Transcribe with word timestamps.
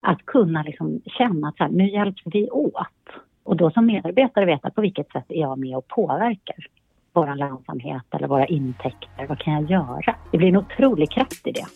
Att 0.00 0.26
kunna 0.26 0.62
liksom 0.62 1.00
känna 1.18 1.48
att 1.48 1.56
så 1.56 1.64
här, 1.64 1.70
nu 1.70 1.90
hjälps 1.90 2.22
vi 2.24 2.50
åt. 2.50 2.86
Och 3.42 3.56
då 3.56 3.70
som 3.70 3.86
medarbetare 3.86 4.44
veta 4.44 4.70
på 4.70 4.80
vilket 4.80 5.10
sätt 5.12 5.24
är 5.28 5.40
jag 5.40 5.58
med 5.58 5.76
och 5.76 5.88
påverkar 5.88 6.56
vår 7.12 7.34
lönsamhet 7.36 8.04
eller 8.10 8.28
våra 8.28 8.46
intäkter. 8.46 9.26
Vad 9.28 9.38
kan 9.38 9.52
jag 9.52 9.70
göra? 9.70 10.14
Det 10.32 10.38
blir 10.38 10.48
en 10.48 10.56
otrolig 10.56 11.10
kraft 11.10 11.46
i 11.46 11.52
det. 11.52 11.66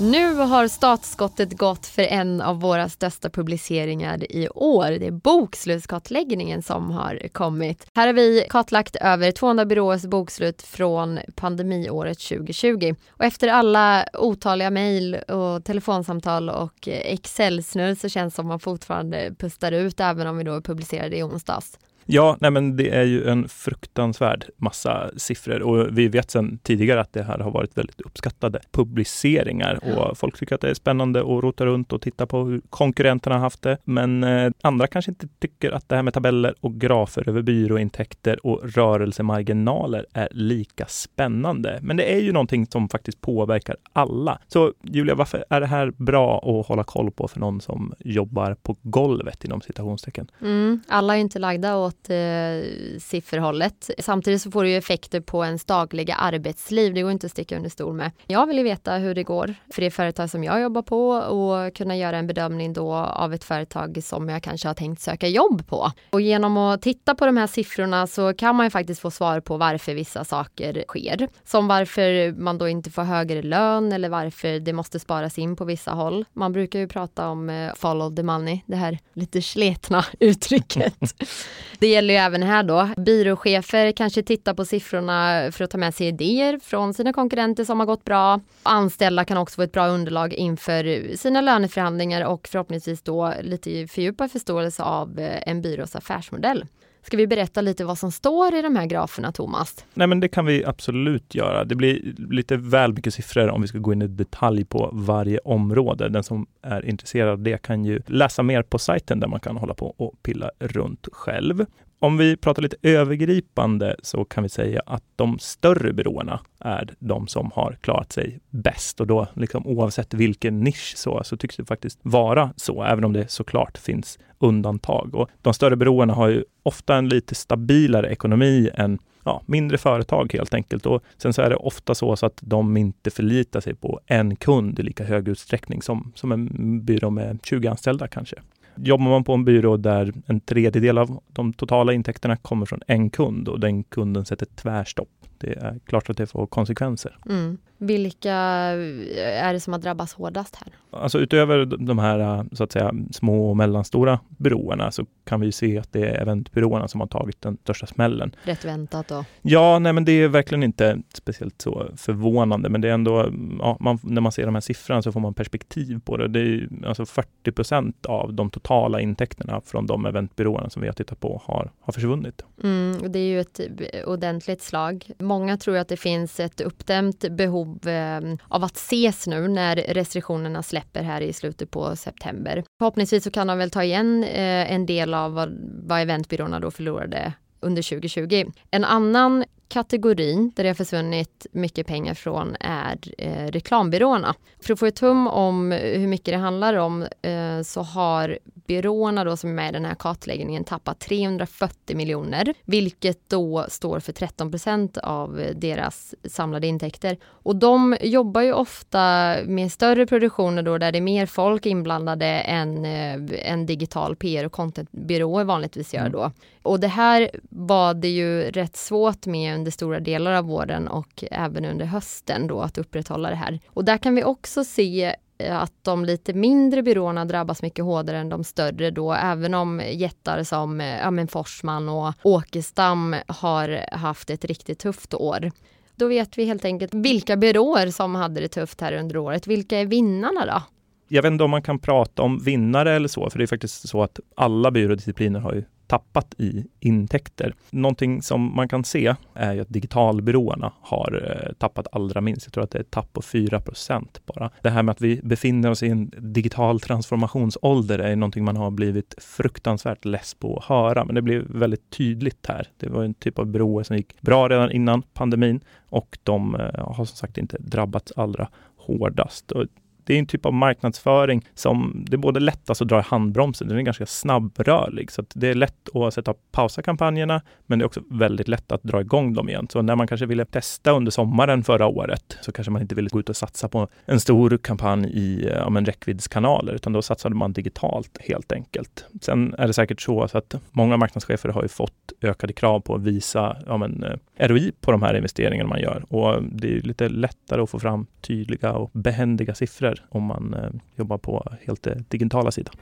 Nu 0.00 0.34
har 0.34 0.68
startskottet 0.68 1.58
gått 1.58 1.86
för 1.86 2.02
en 2.02 2.40
av 2.40 2.60
våra 2.60 2.88
största 2.88 3.30
publiceringar 3.30 4.32
i 4.32 4.48
år. 4.48 4.90
Det 4.90 5.06
är 5.06 5.10
bokslutskartläggningen 5.10 6.62
som 6.62 6.90
har 6.90 7.28
kommit. 7.32 7.86
Här 7.94 8.06
har 8.06 8.14
vi 8.14 8.46
kartlagt 8.50 8.96
över 8.96 9.32
200 9.32 9.64
byråers 9.64 10.02
bokslut 10.02 10.62
från 10.62 11.18
pandemiåret 11.34 12.18
2020. 12.18 12.94
Och 13.10 13.24
efter 13.24 13.48
alla 13.48 14.08
otaliga 14.12 14.70
mejl 14.70 15.14
och 15.14 15.64
telefonsamtal 15.64 16.50
och 16.50 16.88
Excel-snurr 16.88 17.94
så 17.94 18.08
känns 18.08 18.34
det 18.34 18.36
som 18.36 18.46
man 18.46 18.60
fortfarande 18.60 19.34
pustar 19.38 19.72
ut 19.72 20.00
även 20.00 20.26
om 20.26 20.36
vi 20.36 20.44
då 20.44 20.60
publicerade 20.60 21.16
i 21.16 21.22
onsdags. 21.22 21.78
Ja, 22.10 22.36
nej 22.40 22.50
men 22.50 22.76
det 22.76 22.90
är 22.90 23.04
ju 23.04 23.28
en 23.28 23.48
fruktansvärd 23.48 24.44
massa 24.56 25.10
siffror 25.16 25.62
och 25.62 25.98
vi 25.98 26.08
vet 26.08 26.30
sedan 26.30 26.58
tidigare 26.62 27.00
att 27.00 27.12
det 27.12 27.22
här 27.22 27.38
har 27.38 27.50
varit 27.50 27.78
väldigt 27.78 28.00
uppskattade 28.00 28.60
publiceringar 28.70 29.78
ja. 29.82 29.94
och 29.94 30.18
folk 30.18 30.38
tycker 30.38 30.54
att 30.54 30.60
det 30.60 30.70
är 30.70 30.74
spännande 30.74 31.20
att 31.20 31.26
rota 31.26 31.66
runt 31.66 31.92
och 31.92 32.02
titta 32.02 32.26
på 32.26 32.44
hur 32.44 32.60
konkurrenterna 32.70 33.36
har 33.36 33.40
haft 33.40 33.62
det. 33.62 33.78
Men 33.84 34.24
eh, 34.24 34.52
andra 34.62 34.86
kanske 34.86 35.10
inte 35.10 35.28
tycker 35.38 35.70
att 35.70 35.88
det 35.88 35.96
här 35.96 36.02
med 36.02 36.14
tabeller 36.14 36.54
och 36.60 36.74
grafer 36.74 37.28
över 37.28 37.42
byråintäkter 37.42 38.46
och 38.46 38.60
rörelsemarginaler 38.74 40.06
är 40.12 40.28
lika 40.30 40.86
spännande. 40.86 41.78
Men 41.82 41.96
det 41.96 42.14
är 42.14 42.20
ju 42.20 42.32
någonting 42.32 42.66
som 42.66 42.88
faktiskt 42.88 43.20
påverkar 43.20 43.76
alla. 43.92 44.38
Så 44.46 44.72
Julia, 44.82 45.14
varför 45.14 45.44
är 45.50 45.60
det 45.60 45.66
här 45.66 45.92
bra 45.96 46.38
att 46.38 46.66
hålla 46.66 46.84
koll 46.84 47.10
på 47.10 47.28
för 47.28 47.40
någon 47.40 47.60
som 47.60 47.94
jobbar 47.98 48.54
på 48.54 48.76
golvet 48.82 49.44
inom 49.44 49.60
citationstecken? 49.60 50.30
Mm, 50.40 50.80
alla 50.88 51.16
är 51.16 51.20
inte 51.20 51.38
lagda 51.38 51.76
åt 51.76 51.97
åt 51.98 52.10
eh, 52.10 52.98
sifferhållet. 53.00 53.90
Samtidigt 53.98 54.42
så 54.42 54.50
får 54.50 54.64
det 54.64 54.70
ju 54.70 54.76
effekter 54.76 55.20
på 55.20 55.44
ens 55.44 55.64
dagliga 55.64 56.14
arbetsliv. 56.14 56.94
Det 56.94 57.02
går 57.02 57.12
inte 57.12 57.26
att 57.26 57.32
sticka 57.32 57.56
under 57.56 57.70
stol 57.70 57.94
med. 57.94 58.10
Jag 58.26 58.46
vill 58.46 58.58
ju 58.58 58.64
veta 58.64 58.94
hur 58.94 59.14
det 59.14 59.22
går 59.22 59.54
för 59.72 59.82
det 59.82 59.90
företag 59.90 60.30
som 60.30 60.44
jag 60.44 60.60
jobbar 60.60 60.82
på 60.82 61.08
och 61.08 61.74
kunna 61.74 61.96
göra 61.96 62.18
en 62.18 62.26
bedömning 62.26 62.72
då 62.72 62.92
av 62.94 63.34
ett 63.34 63.44
företag 63.44 63.98
som 64.04 64.28
jag 64.28 64.42
kanske 64.42 64.68
har 64.68 64.74
tänkt 64.74 65.00
söka 65.00 65.28
jobb 65.28 65.66
på. 65.66 65.90
Och 66.10 66.20
genom 66.20 66.56
att 66.56 66.82
titta 66.82 67.14
på 67.14 67.26
de 67.26 67.36
här 67.36 67.46
siffrorna 67.46 68.06
så 68.06 68.34
kan 68.34 68.56
man 68.56 68.66
ju 68.66 68.70
faktiskt 68.70 69.00
få 69.00 69.10
svar 69.10 69.40
på 69.40 69.56
varför 69.56 69.94
vissa 69.94 70.24
saker 70.24 70.84
sker. 70.88 71.28
Som 71.44 71.68
varför 71.68 72.32
man 72.32 72.58
då 72.58 72.68
inte 72.68 72.90
får 72.90 73.02
högre 73.02 73.42
lön 73.42 73.92
eller 73.92 74.08
varför 74.08 74.60
det 74.60 74.72
måste 74.72 74.98
sparas 74.98 75.38
in 75.38 75.56
på 75.56 75.64
vissa 75.64 75.90
håll. 75.90 76.24
Man 76.32 76.52
brukar 76.52 76.78
ju 76.78 76.88
prata 76.88 77.28
om 77.28 77.50
eh, 77.50 77.72
follow 77.76 78.16
the 78.16 78.22
money, 78.22 78.60
det 78.66 78.76
här 78.76 78.98
lite 79.12 79.42
sletna 79.42 80.04
uttrycket. 80.20 80.94
Det 81.78 81.87
det 81.88 81.92
gäller 81.92 82.14
ju 82.14 82.20
även 82.20 82.42
här 82.42 82.62
då. 82.62 82.88
Byråchefer 82.96 83.92
kanske 83.92 84.22
tittar 84.22 84.54
på 84.54 84.64
siffrorna 84.64 85.48
för 85.52 85.64
att 85.64 85.70
ta 85.70 85.78
med 85.78 85.94
sig 85.94 86.06
idéer 86.06 86.58
från 86.58 86.94
sina 86.94 87.12
konkurrenter 87.12 87.64
som 87.64 87.80
har 87.80 87.86
gått 87.86 88.04
bra. 88.04 88.40
Anställda 88.62 89.24
kan 89.24 89.36
också 89.36 89.56
få 89.56 89.62
ett 89.62 89.72
bra 89.72 89.86
underlag 89.88 90.32
inför 90.34 91.16
sina 91.16 91.40
löneförhandlingar 91.40 92.24
och 92.24 92.48
förhoppningsvis 92.48 93.02
då 93.02 93.34
lite 93.42 93.86
fördjupad 93.86 94.30
förståelse 94.30 94.82
av 94.82 95.18
eh, 95.18 95.42
en 95.46 95.62
byrås 95.62 95.96
affärsmodell. 95.96 96.64
Ska 97.02 97.16
vi 97.16 97.26
berätta 97.26 97.60
lite 97.60 97.84
vad 97.84 97.98
som 97.98 98.12
står 98.12 98.54
i 98.54 98.62
de 98.62 98.76
här 98.76 98.86
graferna, 98.86 99.32
Thomas? 99.32 99.84
Nej, 99.94 100.06
men 100.06 100.20
det 100.20 100.28
kan 100.28 100.46
vi 100.46 100.64
absolut 100.64 101.34
göra. 101.34 101.64
Det 101.64 101.74
blir 101.74 102.14
lite 102.30 102.56
väl 102.56 102.92
mycket 102.92 103.14
siffror 103.14 103.48
om 103.48 103.62
vi 103.62 103.68
ska 103.68 103.78
gå 103.78 103.92
in 103.92 104.02
i 104.02 104.06
detalj 104.06 104.64
på 104.64 104.90
varje 104.92 105.38
område. 105.38 106.08
Den 106.08 106.22
som 106.22 106.46
är 106.62 106.84
intresserad 106.84 107.28
av 107.28 107.42
det 107.42 107.62
kan 107.62 107.84
ju 107.84 108.00
läsa 108.06 108.42
mer 108.42 108.62
på 108.62 108.78
sajten 108.78 109.20
där 109.20 109.28
man 109.28 109.40
kan 109.40 109.56
hålla 109.56 109.74
på 109.74 109.94
och 109.96 110.22
pilla 110.22 110.50
runt 110.58 111.08
själv. 111.12 111.66
Om 112.00 112.16
vi 112.16 112.36
pratar 112.36 112.62
lite 112.62 112.76
övergripande 112.82 113.96
så 114.02 114.24
kan 114.24 114.42
vi 114.42 114.48
säga 114.48 114.82
att 114.86 115.02
de 115.16 115.38
större 115.38 115.92
byråerna 115.92 116.40
är 116.60 116.94
de 116.98 117.26
som 117.26 117.50
har 117.54 117.78
klarat 117.80 118.12
sig 118.12 118.40
bäst 118.50 119.00
och 119.00 119.06
då 119.06 119.26
liksom 119.34 119.66
oavsett 119.66 120.14
vilken 120.14 120.60
nisch 120.60 120.92
så, 120.96 121.20
så 121.24 121.36
tycks 121.36 121.56
det 121.56 121.64
faktiskt 121.64 121.98
vara 122.02 122.52
så, 122.56 122.82
även 122.82 123.04
om 123.04 123.12
det 123.12 123.30
såklart 123.30 123.78
finns 123.78 124.18
undantag. 124.38 125.14
Och 125.14 125.28
de 125.42 125.54
större 125.54 125.76
byråerna 125.76 126.14
har 126.14 126.28
ju 126.28 126.44
ofta 126.62 126.96
en 126.96 127.08
lite 127.08 127.34
stabilare 127.34 128.12
ekonomi 128.12 128.70
än 128.74 128.98
ja, 129.24 129.42
mindre 129.46 129.78
företag 129.78 130.32
helt 130.32 130.54
enkelt. 130.54 130.86
Och 130.86 131.02
sen 131.16 131.32
så 131.32 131.42
är 131.42 131.50
det 131.50 131.56
ofta 131.56 131.94
så, 131.94 132.16
så 132.16 132.26
att 132.26 132.38
de 132.40 132.76
inte 132.76 133.10
förlitar 133.10 133.60
sig 133.60 133.74
på 133.74 134.00
en 134.06 134.36
kund 134.36 134.78
i 134.78 134.82
lika 134.82 135.04
hög 135.04 135.28
utsträckning 135.28 135.82
som, 135.82 136.12
som 136.14 136.32
en 136.32 136.84
byrå 136.84 137.10
med 137.10 137.38
20 137.42 137.68
anställda 137.68 138.08
kanske. 138.08 138.36
Jobbar 138.82 139.08
man 139.08 139.24
på 139.24 139.32
en 139.32 139.44
byrå 139.44 139.76
där 139.76 140.12
en 140.26 140.40
tredjedel 140.40 140.98
av 140.98 141.22
de 141.32 141.52
totala 141.52 141.92
intäkterna 141.92 142.36
kommer 142.36 142.66
från 142.66 142.80
en 142.86 143.10
kund 143.10 143.48
och 143.48 143.60
den 143.60 143.84
kunden 143.84 144.24
sätter 144.24 144.46
tvärstopp, 144.46 145.08
det 145.38 145.52
är 145.52 145.78
klart 145.86 146.10
att 146.10 146.16
det 146.16 146.26
får 146.26 146.46
konsekvenser. 146.46 147.18
Mm. 147.28 147.58
Vilka 147.78 148.32
är 148.32 149.52
det 149.52 149.60
som 149.60 149.72
har 149.72 149.80
drabbats 149.80 150.14
hårdast 150.14 150.56
här? 150.56 150.72
Alltså 150.90 151.18
utöver 151.18 151.64
de 151.64 151.98
här 151.98 152.46
så 152.52 152.64
att 152.64 152.72
säga 152.72 152.94
små 153.12 153.50
och 153.50 153.56
mellanstora 153.56 154.20
byråerna 154.28 154.90
så 154.90 155.06
kan 155.24 155.40
vi 155.40 155.52
se 155.52 155.78
att 155.78 155.92
det 155.92 156.08
är 156.08 156.22
eventbyråerna 156.22 156.88
som 156.88 157.00
har 157.00 157.08
tagit 157.08 157.42
den 157.42 157.56
största 157.56 157.86
smällen. 157.86 158.34
Rätt 158.42 158.64
väntat 158.64 159.08
då? 159.08 159.24
Ja, 159.42 159.78
nej 159.78 159.92
men 159.92 160.04
det 160.04 160.12
är 160.12 160.28
verkligen 160.28 160.62
inte 160.62 160.98
speciellt 161.14 161.62
så 161.62 161.86
förvånande, 161.96 162.68
men 162.68 162.80
det 162.80 162.88
är 162.88 162.92
ändå, 162.92 163.32
ja, 163.58 163.76
man, 163.80 163.98
när 164.02 164.20
man 164.20 164.32
ser 164.32 164.46
de 164.46 164.54
här 164.54 164.60
siffrorna 164.60 165.02
så 165.02 165.12
får 165.12 165.20
man 165.20 165.34
perspektiv 165.34 166.00
på 166.04 166.16
det. 166.16 166.28
Det 166.28 166.40
är 166.40 166.68
alltså 166.86 167.06
40 167.06 167.52
procent 167.52 168.06
av 168.06 168.34
de 168.34 168.50
totala 168.50 169.00
intäkterna 169.00 169.60
från 169.64 169.86
de 169.86 170.06
eventbyråerna 170.06 170.70
som 170.70 170.82
vi 170.82 170.88
har 170.88 170.94
tittat 170.94 171.20
på 171.20 171.42
har, 171.44 171.70
har 171.80 171.92
försvunnit. 171.92 172.42
Mm, 172.62 173.12
det 173.12 173.18
är 173.18 173.26
ju 173.26 173.40
ett 173.40 173.60
ordentligt 174.06 174.62
slag. 174.62 175.10
Många 175.28 175.56
tror 175.56 175.76
att 175.76 175.88
det 175.88 175.96
finns 175.96 176.40
ett 176.40 176.60
uppdämt 176.60 177.24
behov 177.30 177.88
eh, 177.88 178.20
av 178.48 178.64
att 178.64 178.76
ses 178.76 179.26
nu 179.26 179.48
när 179.48 179.76
restriktionerna 179.76 180.62
släpper 180.62 181.02
här 181.02 181.20
i 181.20 181.32
slutet 181.32 181.70
på 181.70 181.96
september. 181.96 182.64
Förhoppningsvis 182.78 183.24
så 183.24 183.30
kan 183.30 183.46
de 183.46 183.58
väl 183.58 183.70
ta 183.70 183.82
igen 183.84 184.24
eh, 184.24 184.72
en 184.72 184.86
del 184.86 185.14
av 185.14 185.32
vad, 185.32 185.58
vad 185.82 186.00
eventbyråerna 186.00 186.60
då 186.60 186.70
förlorade 186.70 187.32
under 187.60 187.82
2020. 187.82 188.44
En 188.70 188.84
annan 188.84 189.44
kategorin 189.68 190.52
där 190.56 190.62
det 190.64 190.68
har 190.68 190.74
försvunnit 190.74 191.46
mycket 191.52 191.86
pengar 191.86 192.14
från 192.14 192.56
är 192.60 192.98
eh, 193.18 193.46
reklambyråerna. 193.46 194.34
För 194.60 194.72
att 194.72 194.78
få 194.78 194.86
ett 194.86 194.98
hum 194.98 195.26
om 195.26 195.70
hur 195.72 196.06
mycket 196.06 196.34
det 196.34 196.38
handlar 196.38 196.74
om 196.74 197.02
eh, 197.22 197.62
så 197.62 197.82
har 197.82 198.38
byråerna 198.66 199.24
då 199.24 199.36
som 199.36 199.50
är 199.50 199.54
med 199.54 199.68
i 199.68 199.72
den 199.72 199.84
här 199.84 199.94
kartläggningen 199.94 200.64
tappat 200.64 201.00
340 201.00 201.96
miljoner, 201.96 202.54
vilket 202.64 203.28
då 203.28 203.66
står 203.68 204.00
för 204.00 204.12
13 204.12 204.50
procent 204.50 204.98
av 204.98 205.42
deras 205.54 206.14
samlade 206.24 206.66
intäkter. 206.66 207.16
Och 207.24 207.56
de 207.56 207.96
jobbar 208.00 208.40
ju 208.40 208.52
ofta 208.52 209.36
med 209.44 209.72
större 209.72 210.06
produktioner 210.06 210.62
då 210.62 210.78
där 210.78 210.92
det 210.92 210.98
är 210.98 211.02
mer 211.02 211.26
folk 211.26 211.66
inblandade 211.66 212.26
än 212.26 212.84
eh, 212.84 213.52
en 213.52 213.66
digital 213.66 214.16
PR 214.16 214.44
och 214.44 214.52
contentbyråer 214.52 215.44
vanligtvis 215.44 215.94
gör 215.94 216.00
mm. 216.00 216.12
då. 216.12 216.30
Och 216.62 216.80
det 216.80 216.88
här 216.88 217.30
var 217.50 217.94
det 217.94 218.08
ju 218.08 218.50
rätt 218.50 218.76
svårt 218.76 219.26
med 219.26 219.54
under 219.58 219.70
stora 219.70 220.00
delar 220.00 220.32
av 220.32 220.44
våren 220.44 220.88
och 220.88 221.24
även 221.30 221.64
under 221.64 221.84
hösten 221.84 222.46
då 222.46 222.60
att 222.60 222.78
upprätthålla 222.78 223.30
det 223.30 223.36
här. 223.36 223.60
Och 223.66 223.84
där 223.84 223.98
kan 223.98 224.14
vi 224.14 224.24
också 224.24 224.64
se 224.64 225.14
eh, 225.38 225.62
att 225.62 225.72
de 225.82 226.04
lite 226.04 226.32
mindre 226.32 226.82
byråerna 226.82 227.24
drabbas 227.24 227.62
mycket 227.62 227.84
hårdare 227.84 228.18
än 228.18 228.28
de 228.28 228.44
större 228.44 228.90
då, 228.90 229.12
även 229.12 229.54
om 229.54 229.82
jättar 229.92 230.42
som 230.42 230.80
eh, 230.80 230.98
ja, 230.98 231.10
men 231.10 231.28
Forsman 231.28 231.88
och 231.88 232.14
Åkestam 232.22 233.16
har 233.26 233.94
haft 233.96 234.30
ett 234.30 234.44
riktigt 234.44 234.78
tufft 234.78 235.14
år. 235.14 235.50
Då 235.96 236.06
vet 236.08 236.38
vi 236.38 236.44
helt 236.44 236.64
enkelt 236.64 236.94
vilka 236.94 237.36
byråer 237.36 237.90
som 237.90 238.14
hade 238.14 238.40
det 238.40 238.48
tufft 238.48 238.80
här 238.80 238.92
under 238.92 239.16
året. 239.16 239.46
Vilka 239.46 239.78
är 239.78 239.86
vinnarna 239.86 240.46
då? 240.46 240.62
Jag 241.08 241.22
vet 241.22 241.32
inte 241.32 241.44
om 241.44 241.50
man 241.50 241.62
kan 241.62 241.78
prata 241.78 242.22
om 242.22 242.38
vinnare 242.38 242.92
eller 242.92 243.08
så, 243.08 243.30
för 243.30 243.38
det 243.38 243.44
är 243.44 243.46
faktiskt 243.46 243.88
så 243.88 244.02
att 244.02 244.20
alla 244.36 244.70
byrådiscipliner 244.70 245.40
har 245.40 245.54
ju 245.54 245.64
tappat 245.88 246.34
i 246.38 246.66
intäkter. 246.80 247.54
Någonting 247.70 248.22
som 248.22 248.56
man 248.56 248.68
kan 248.68 248.84
se 248.84 249.14
är 249.34 249.52
ju 249.52 249.60
att 249.60 249.68
digitalbyråerna 249.68 250.72
har 250.80 251.42
eh, 251.46 251.52
tappat 251.52 251.86
allra 251.92 252.20
minst. 252.20 252.46
Jag 252.46 252.52
tror 252.52 252.64
att 252.64 252.70
det 252.70 252.78
är 252.78 252.82
ett 252.82 252.90
tapp 252.90 253.12
på 253.12 253.20
4% 253.20 254.06
bara. 254.26 254.50
Det 254.62 254.70
här 254.70 254.82
med 254.82 254.92
att 254.92 255.00
vi 255.00 255.20
befinner 255.22 255.70
oss 255.70 255.82
i 255.82 255.88
en 255.88 256.10
digital 256.18 256.80
transformationsålder 256.80 257.98
är 257.98 258.16
någonting 258.16 258.44
man 258.44 258.56
har 258.56 258.70
blivit 258.70 259.14
fruktansvärt 259.18 260.04
less 260.04 260.34
på 260.34 260.56
att 260.56 260.64
höra, 260.64 261.04
men 261.04 261.14
det 261.14 261.22
blev 261.22 261.42
väldigt 261.48 261.90
tydligt 261.90 262.46
här. 262.46 262.68
Det 262.76 262.88
var 262.88 263.04
en 263.04 263.14
typ 263.14 263.38
av 263.38 263.46
byråer 263.46 263.84
som 263.84 263.96
gick 263.96 264.20
bra 264.20 264.48
redan 264.48 264.72
innan 264.72 265.02
pandemin 265.02 265.60
och 265.88 266.18
de 266.22 266.54
eh, 266.54 266.94
har 266.96 267.04
som 267.04 267.16
sagt 267.16 267.38
inte 267.38 267.56
drabbats 267.60 268.12
allra 268.16 268.48
hårdast. 268.76 269.52
Och 269.52 269.64
det 270.08 270.14
är 270.14 270.18
en 270.18 270.26
typ 270.26 270.46
av 270.46 270.52
marknadsföring 270.52 271.44
som 271.54 272.04
det 272.08 272.14
är 272.14 272.18
både 272.18 272.40
lättast 272.40 272.70
alltså 272.70 272.84
att 272.84 272.88
dra 272.88 272.98
i 272.98 273.02
handbromsen, 273.02 273.68
den 273.68 273.78
är 273.78 273.82
ganska 273.82 274.06
snabbrörlig. 274.06 275.10
Så 275.10 275.24
det 275.34 275.48
är 275.48 275.54
lätt 275.54 275.96
att 275.96 276.14
sätta 276.14 276.34
pausa 276.50 276.82
kampanjerna, 276.82 277.42
men 277.66 277.78
det 277.78 277.82
är 277.82 277.86
också 277.86 278.02
väldigt 278.10 278.48
lätt 278.48 278.72
att 278.72 278.82
dra 278.82 279.00
igång 279.00 279.34
dem 279.34 279.48
igen. 279.48 279.66
Så 279.70 279.82
när 279.82 279.96
man 279.96 280.06
kanske 280.06 280.26
ville 280.26 280.44
testa 280.44 280.90
under 280.90 281.10
sommaren 281.10 281.64
förra 281.64 281.86
året, 281.86 282.38
så 282.40 282.52
kanske 282.52 282.70
man 282.70 282.82
inte 282.82 282.94
ville 282.94 283.08
gå 283.08 283.20
ut 283.20 283.28
och 283.28 283.36
satsa 283.36 283.68
på 283.68 283.88
en 284.04 284.20
stor 284.20 284.58
kampanj 284.58 285.10
i 285.10 285.46
eh, 285.46 285.52
ja, 285.52 285.70
men 285.70 285.86
räckviddskanaler, 285.86 286.72
utan 286.72 286.92
då 286.92 287.02
satsade 287.02 287.34
man 287.34 287.52
digitalt 287.52 288.18
helt 288.20 288.52
enkelt. 288.52 289.04
Sen 289.20 289.54
är 289.58 289.66
det 289.66 289.72
säkert 289.72 290.00
så 290.00 290.22
att 290.22 290.54
många 290.70 290.96
marknadschefer 290.96 291.48
har 291.48 291.62
ju 291.62 291.68
fått 291.68 292.12
ökade 292.22 292.52
krav 292.52 292.80
på 292.80 292.94
att 292.94 293.02
visa 293.02 293.56
ja, 293.66 293.76
men, 293.76 294.04
eh, 294.04 294.48
ROI 294.48 294.72
på 294.80 294.92
de 294.92 295.02
här 295.02 295.16
investeringarna 295.16 295.68
man 295.68 295.80
gör. 295.80 296.04
Och 296.08 296.42
det 296.42 296.76
är 296.76 296.80
lite 296.80 297.08
lättare 297.08 297.62
att 297.62 297.70
få 297.70 297.78
fram 297.78 298.06
tydliga 298.20 298.72
och 298.72 298.90
behändiga 298.92 299.54
siffror 299.54 299.97
om 300.08 300.22
man 300.22 300.54
eh, 300.54 300.70
jobbar 300.96 301.18
på 301.18 301.52
helt 301.66 301.86
eh, 301.86 301.96
digitala 302.08 302.50
sidan. 302.50 302.74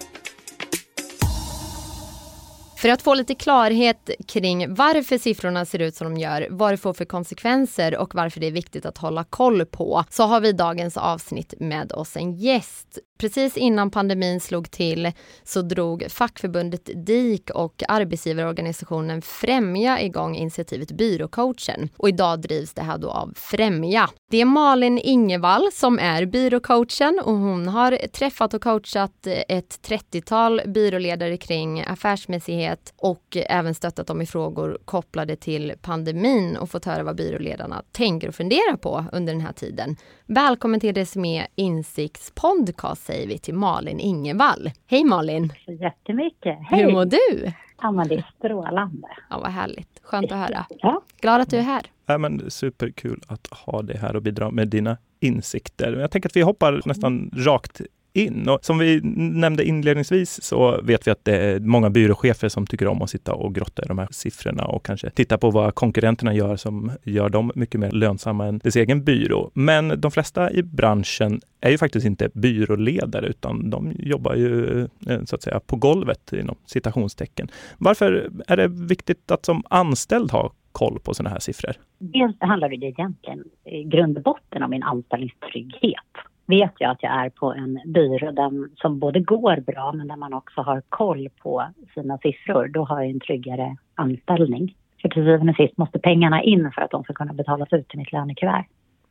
För 2.77 2.89
att 2.89 3.03
få 3.03 3.15
lite 3.15 3.35
klarhet 3.35 4.11
kring 4.29 4.75
varför 4.75 5.19
siffrorna 5.19 5.65
ser 5.65 5.79
ut 5.79 5.95
som 5.95 6.15
de 6.15 6.21
gör, 6.21 6.47
vad 6.51 6.73
det 6.73 6.77
får 6.77 6.93
för 6.93 7.05
konsekvenser 7.05 7.97
och 7.97 8.15
varför 8.15 8.41
det 8.41 8.47
är 8.47 8.51
viktigt 8.51 8.87
att 8.87 8.99
hålla 8.99 9.25
koll 9.25 9.67
på, 9.67 10.05
så 10.11 10.23
har 10.23 10.41
vi 10.41 10.53
dagens 10.53 10.97
avsnitt 10.97 11.55
med 11.61 11.93
oss 11.93 12.17
en 12.17 12.33
gäst. 12.33 12.99
Precis 13.19 13.57
innan 13.57 13.91
pandemin 13.91 14.41
slog 14.41 14.71
till 14.71 15.13
så 15.45 15.63
drog 15.63 16.07
fackförbundet 16.11 17.07
DIK 17.07 17.51
och 17.51 17.83
arbetsgivarorganisationen 17.89 19.23
Främja 19.23 20.01
igång 20.01 20.37
initiativet 20.37 20.93
Byråcoachen. 20.93 21.89
Och 21.97 22.09
idag 22.09 22.41
drivs 22.41 22.75
det 22.75 22.83
här 22.83 22.99
då 22.99 23.11
av 23.11 23.33
Främja. 23.37 24.11
Det 24.31 24.41
är 24.41 24.45
Malin 24.45 24.99
Ingevall 24.99 25.69
som 25.73 25.99
är 25.99 26.27
byråcoachen 26.27 27.21
och 27.25 27.35
hon 27.35 27.69
har 27.69 28.07
träffat 28.07 28.55
och 28.55 28.63
coachat 28.63 29.27
ett 29.49 29.79
30-tal 29.89 30.61
byråledare 30.67 31.37
kring 31.37 31.81
affärsmässighet 31.81 32.66
och 32.97 33.37
även 33.49 33.75
stöttat 33.75 34.07
dem 34.07 34.23
i 34.23 34.27
frågor 34.27 34.79
kopplade 34.85 35.37
till 35.37 35.73
pandemin 35.83 36.57
och 36.57 36.71
fått 36.71 36.85
höra 36.85 37.03
vad 37.03 37.17
byråledarna 37.17 37.83
tänker 37.93 38.29
och 38.29 38.35
funderar 38.35 38.77
på 38.77 39.05
under 39.13 39.33
den 39.33 39.43
här 39.43 39.53
tiden. 39.53 39.97
Välkommen 40.27 40.81
till 40.81 40.95
Resumé 40.95 41.47
Insikts 41.55 42.33
podcast 42.35 43.05
säger 43.05 43.29
vi 43.29 43.39
till 43.39 43.55
Malin 43.55 44.01
Ingevall. 44.01 44.71
Hej 44.87 45.05
Malin! 45.05 45.53
Så 45.65 45.73
jättemycket! 45.73 46.59
Hej! 46.71 46.83
Hur 46.83 46.93
mår 46.93 47.05
du? 47.05 47.53
Ja, 47.83 47.93
men 47.93 48.09
det 48.09 48.15
är 48.15 48.27
strålande. 48.39 49.09
Ja, 49.31 49.39
vad 49.39 49.51
härligt. 49.51 50.01
Skönt 50.03 50.33
att 50.33 50.39
höra. 50.39 50.67
Ja. 50.69 51.03
Glad 51.21 51.41
att 51.41 51.51
du 51.51 51.57
är 51.57 51.63
här. 51.63 51.83
Ja, 52.07 52.19
men 52.19 52.51
superkul 52.51 53.23
att 53.27 53.47
ha 53.47 53.83
dig 53.83 53.97
här 53.97 54.17
och 54.17 54.23
bidra 54.23 54.51
med 54.51 54.69
dina 54.69 54.97
insikter. 55.21 55.93
Jag 55.93 56.11
tänker 56.11 56.29
att 56.29 56.37
vi 56.37 56.43
hoppar 56.43 56.83
nästan 56.85 57.31
rakt 57.35 57.81
in. 58.17 58.49
Och 58.49 58.65
som 58.65 58.79
vi 58.79 59.01
nämnde 59.03 59.65
inledningsvis 59.65 60.43
så 60.43 60.81
vet 60.83 61.07
vi 61.07 61.11
att 61.11 61.25
det 61.25 61.37
är 61.37 61.61
många 61.61 61.91
byråchefer 61.91 62.49
som 62.49 62.67
tycker 62.67 62.89
om 62.89 63.03
att 63.03 63.11
sitta 63.11 63.35
och 63.35 63.55
grotta 63.55 63.83
i 63.83 63.87
de 63.89 63.99
här 63.99 64.09
siffrorna 64.11 64.65
och 64.65 64.85
kanske 64.85 65.11
titta 65.11 65.39
på 65.39 65.51
vad 65.51 65.75
konkurrenterna 65.75 66.35
gör 66.35 66.57
som 66.57 66.93
gör 67.03 67.29
dem 67.29 67.53
mycket 67.55 67.81
mer 67.81 67.91
lönsamma 67.91 68.47
än 68.47 68.59
dess 68.59 68.77
egen 68.77 69.05
byrå. 69.05 69.51
Men 69.55 70.01
de 70.01 70.11
flesta 70.11 70.53
i 70.53 70.63
branschen 70.63 71.41
är 71.61 71.71
ju 71.71 71.79
faktiskt 71.79 72.07
inte 72.07 72.31
byråledare 72.35 73.27
utan 73.27 73.71
de 73.71 73.93
jobbar 73.99 74.35
ju 74.35 74.81
eh, 74.81 75.25
så 75.25 75.37
att 75.37 75.43
säga 75.43 75.61
på 75.61 75.77
golvet 75.77 76.33
inom 76.33 76.57
citationstecken. 76.67 77.49
Varför 77.79 78.31
är 78.47 78.57
det 78.57 78.69
viktigt 78.69 79.31
att 79.31 79.45
som 79.45 79.63
anställd 79.71 80.31
ha 80.31 80.53
koll 80.73 80.99
på 81.01 81.15
sådana 81.15 81.31
här 81.31 81.41
siffror? 81.41 81.73
Dels 81.99 82.37
handlar 82.41 82.69
det 82.69 82.77
egentligen 82.77 83.45
i 83.65 83.85
grund 83.85 84.17
och 84.17 84.23
botten 84.23 84.63
om 84.63 84.71
min 84.71 84.83
anställningstrygghet 84.83 86.13
vet 86.47 86.73
jag 86.79 86.91
att 86.91 87.03
jag 87.03 87.13
är 87.13 87.31
på 87.31 87.53
en 87.53 87.81
byrå 87.87 88.31
där, 88.31 88.77
som 88.77 88.99
både 88.99 89.21
går 89.21 89.57
bra 89.57 89.93
men 89.93 90.09
där 90.09 90.17
man 90.17 90.35
också 90.35 90.61
har 90.61 90.83
koll 90.89 91.29
på 91.43 91.65
sina 91.95 92.19
siffror. 92.19 92.69
Då 92.69 92.85
har 92.85 93.01
jag 93.01 93.11
en 93.11 93.21
tryggare 93.21 93.77
anställning. 93.95 94.75
För 95.03 95.09
till 95.09 95.25
syvende 95.25 95.51
och 95.51 95.57
sist 95.57 95.77
måste 95.77 95.99
pengarna 95.99 96.43
in 96.43 96.73
för 96.75 96.83
att 96.83 96.91
de 96.91 97.05
ska 97.05 97.13
kunna 97.13 97.33
betalas 97.33 97.73
ut 97.73 97.89
till 97.89 97.99
mitt 97.99 98.13
lönekuvert. 98.13 98.67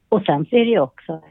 Och 0.10 0.22
sen 0.22 0.46
så 0.46 0.56
är 0.56 0.66
det 0.66 0.72
ju 0.72 0.80
också 0.80 1.22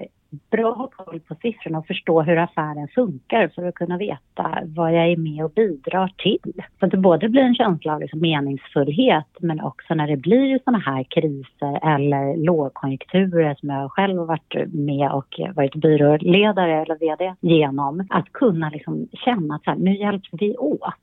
bra 0.51 0.73
att 0.73 0.79
ha 0.79 1.05
koll 1.05 1.21
på 1.21 1.35
siffrorna 1.35 1.79
och 1.79 1.87
förstå 1.87 2.23
hur 2.23 2.37
affären 2.37 2.89
funkar 2.95 3.49
för 3.49 3.67
att 3.67 3.75
kunna 3.75 3.99
veta 3.99 4.59
vad 4.65 4.95
jag 4.95 5.07
är 5.07 5.17
med 5.17 5.45
och 5.45 5.51
bidrar 5.51 6.13
till. 6.17 6.63
Så 6.79 6.87
att 6.87 6.91
det 6.91 6.97
både 6.97 7.29
blir 7.29 7.43
en 7.43 7.55
känsla 7.55 7.95
av 7.95 8.01
liksom 8.01 8.21
meningsfullhet 8.21 9.27
men 9.41 9.61
också 9.61 9.95
när 9.95 10.07
det 10.07 10.17
blir 10.17 10.59
sådana 10.65 10.79
här 10.79 11.03
kriser 11.03 11.95
eller 11.95 12.37
lågkonjunkturer 12.37 13.55
som 13.55 13.69
jag 13.69 13.93
själv 13.93 14.19
har 14.19 14.27
varit 14.27 14.73
med 14.73 15.13
och 15.13 15.41
varit 15.55 15.75
byråledare 15.75 16.83
eller 16.83 16.99
VD 16.99 17.35
genom. 17.41 18.07
Att 18.11 18.33
kunna 18.33 18.71
liksom 18.71 19.09
känna 19.13 19.55
att 19.55 19.65
så 19.65 19.71
här, 19.71 19.79
nu 19.79 19.97
hjälps 19.97 20.29
vi 20.33 20.57
åt. 20.57 20.95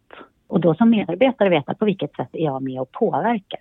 Och 0.48 0.60
då 0.60 0.76
som 0.76 0.90
medarbetare 0.90 1.50
veta 1.50 1.74
på 1.74 1.86
vilket 1.86 2.16
sätt 2.16 2.30
är 2.34 2.44
jag 2.44 2.62
med 2.62 2.82
och 2.82 2.92
påverkar 2.92 3.60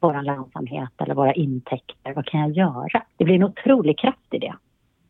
vår 0.00 0.22
lönsamhet 0.22 0.90
eller 0.98 1.14
våra 1.14 1.32
intäkter. 1.32 2.12
Vad 2.14 2.26
kan 2.26 2.40
jag 2.40 2.50
göra? 2.50 3.02
Det 3.16 3.24
blir 3.24 3.34
en 3.34 3.44
otrolig 3.44 3.98
kraft 3.98 4.34
i 4.34 4.38
det 4.38 4.54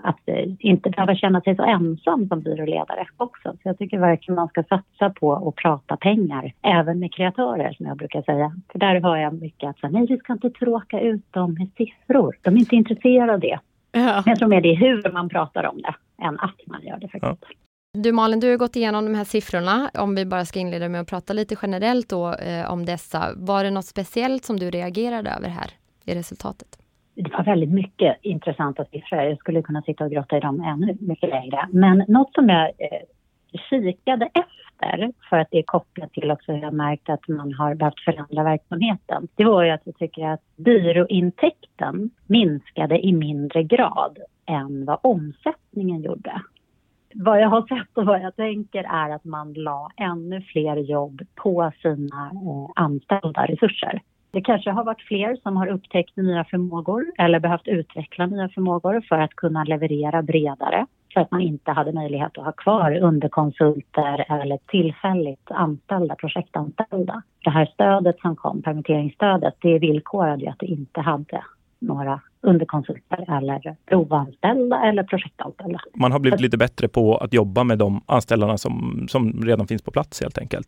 att 0.05 0.21
eh, 0.29 0.45
inte 0.59 0.91
behöva 0.91 1.15
känna 1.15 1.41
sig 1.41 1.57
så 1.57 1.63
ensam 1.63 2.29
som 2.29 2.41
byråledare 2.41 3.07
också. 3.17 3.53
Så 3.53 3.59
jag 3.63 3.79
tycker 3.79 3.99
verkligen 3.99 4.37
man 4.37 4.49
ska 4.49 4.63
satsa 4.63 5.11
på 5.11 5.49
att 5.49 5.55
prata 5.55 5.97
pengar, 5.97 6.53
även 6.63 6.99
med 6.99 7.15
kreatörer 7.15 7.73
som 7.73 7.87
jag 7.87 7.97
brukar 7.97 8.23
säga. 8.23 8.57
För 8.73 8.79
där 8.79 9.01
hör 9.01 9.17
jag 9.17 9.35
mycket 9.35 9.71
att 9.71 9.93
nej, 9.93 10.07
vi 10.07 10.19
ska 10.19 10.33
inte 10.33 10.51
tråka 10.51 11.01
ut 11.01 11.33
dem 11.33 11.55
med 11.55 11.69
siffror. 11.77 12.37
De 12.43 12.55
är 12.55 12.59
inte 12.59 12.77
intresserade 12.77 13.33
av 13.33 13.41
det. 13.41 13.59
Ja. 13.93 14.01
Men 14.01 14.23
jag 14.27 14.39
tror 14.39 14.49
mer 14.49 14.61
det 14.61 14.69
är 14.69 14.77
hur 14.77 15.13
man 15.13 15.29
pratar 15.29 15.67
om 15.67 15.83
det 15.83 15.95
än 16.25 16.41
att 16.41 16.57
man 16.67 16.83
gör 16.83 16.99
det 16.99 17.09
faktiskt. 17.09 17.45
Ja. 17.51 17.57
Du 17.99 18.13
Malin, 18.13 18.41
du 18.41 18.51
har 18.51 18.57
gått 18.57 18.77
igenom 18.77 19.05
de 19.05 19.15
här 19.15 19.25
siffrorna. 19.25 19.91
Om 19.95 20.15
vi 20.15 20.27
bara 20.27 20.45
ska 20.45 20.59
inleda 20.59 20.89
med 20.89 21.01
att 21.01 21.09
prata 21.09 21.33
lite 21.33 21.57
generellt 21.63 22.09
då 22.09 22.35
eh, 22.35 22.73
om 22.73 22.87
dessa. 22.87 23.29
Var 23.37 23.65
det 23.65 23.71
något 23.71 23.85
speciellt 23.85 24.45
som 24.45 24.59
du 24.59 24.71
reagerade 24.71 25.31
över 25.31 25.49
här 25.49 25.71
i 26.05 26.15
resultatet? 26.15 26.84
Det 27.15 27.33
var 27.33 27.45
väldigt 27.45 27.71
mycket 27.71 28.17
intressanta 28.23 28.85
siffror. 28.85 29.23
Jag 29.23 29.39
skulle 29.39 29.63
kunna 29.63 29.83
sitta 29.83 30.05
och 30.05 30.11
grotta 30.11 30.37
i 30.37 30.41
dem 30.41 30.61
ännu 30.61 30.97
mycket 31.01 31.29
längre. 31.29 31.69
Men 31.71 32.05
något 32.09 32.35
som 32.35 32.49
jag 32.49 32.67
eh, 32.67 33.01
kikade 33.71 34.29
efter, 34.35 35.13
för 35.31 35.39
att 35.39 35.49
det 35.51 35.59
är 35.59 35.63
kopplat 35.63 36.13
till 36.13 36.31
också 36.31 36.53
hur 36.53 36.63
jag 36.63 36.75
märkt 36.75 37.09
att 37.09 37.29
man 37.29 37.53
har 37.53 37.75
behövt 37.75 38.01
förändra 38.01 38.45
verksamheten, 38.45 39.29
det 39.37 39.45
var 39.45 39.65
ju 39.65 39.71
att 39.71 39.83
jag 39.85 39.97
tycker 39.97 40.27
att 40.27 40.57
byråintäkten 40.57 42.11
minskade 42.27 43.07
i 43.07 43.13
mindre 43.13 43.63
grad 43.63 44.19
än 44.47 44.85
vad 44.85 44.99
omsättningen 45.03 46.03
gjorde. 46.03 46.43
Vad 47.15 47.41
jag 47.41 47.49
har 47.49 47.63
sett 47.63 47.99
och 47.99 48.07
vad 48.07 48.23
jag 48.23 48.37
tänker 48.37 48.85
är 48.85 49.11
att 49.11 49.25
man 49.25 49.53
la 49.53 49.91
ännu 49.97 50.41
fler 50.41 50.77
jobb 50.77 51.23
på 51.35 51.73
sina 51.83 52.31
eh, 52.31 52.83
anställda 52.83 53.47
resurser. 53.47 54.03
Det 54.35 54.43
kanske 54.43 54.71
har 54.71 54.85
varit 54.85 55.03
fler 55.03 55.37
som 55.43 55.57
har 55.57 55.67
upptäckt 55.67 56.17
nya 56.17 56.45
förmågor 56.45 57.05
eller 57.19 57.41
behövt 57.41 57.69
utveckla 57.69 58.27
nya 58.27 58.49
förmågor 58.49 59.01
för 59.09 59.19
att 59.19 59.35
kunna 59.35 59.65
leverera 59.65 60.23
bredare 60.23 60.87
för 61.15 61.21
att 61.21 61.31
man 61.31 61.41
inte 61.41 61.71
hade 61.71 61.93
möjlighet 61.93 62.39
att 62.39 62.45
ha 62.45 62.53
kvar 62.53 62.99
underkonsulter 62.99 64.25
eller 64.29 64.59
tillfälligt 64.67 65.51
anställda, 65.51 66.15
projektanställda. 66.15 67.23
Det 67.45 67.51
här 67.51 67.67
stödet 67.67 68.21
som 68.21 68.37
kom, 68.37 68.63
permitteringsstödet, 68.63 69.55
det 69.61 69.79
villkorade 69.79 70.43
ju 70.43 70.49
att 70.49 70.59
det 70.59 70.67
inte 70.67 71.01
hade 71.01 71.43
några 71.79 72.21
underkonsulter 72.41 73.37
eller 73.39 73.77
provanställda 73.87 74.85
eller 74.85 75.03
projektanställda. 75.03 75.81
Man 75.95 76.13
har 76.13 76.19
blivit 76.19 76.41
lite 76.41 76.59
bättre 76.59 76.89
på 76.89 77.17
att 77.17 77.35
jobba 77.35 77.65
med 77.65 77.79
de 77.79 78.01
anställarna 78.07 78.59
som, 78.59 79.07
som 79.09 79.33
redan 79.45 79.67
finns 79.67 79.83
på 79.83 79.91
plats 79.91 80.23
helt 80.23 80.39
enkelt? 80.39 80.67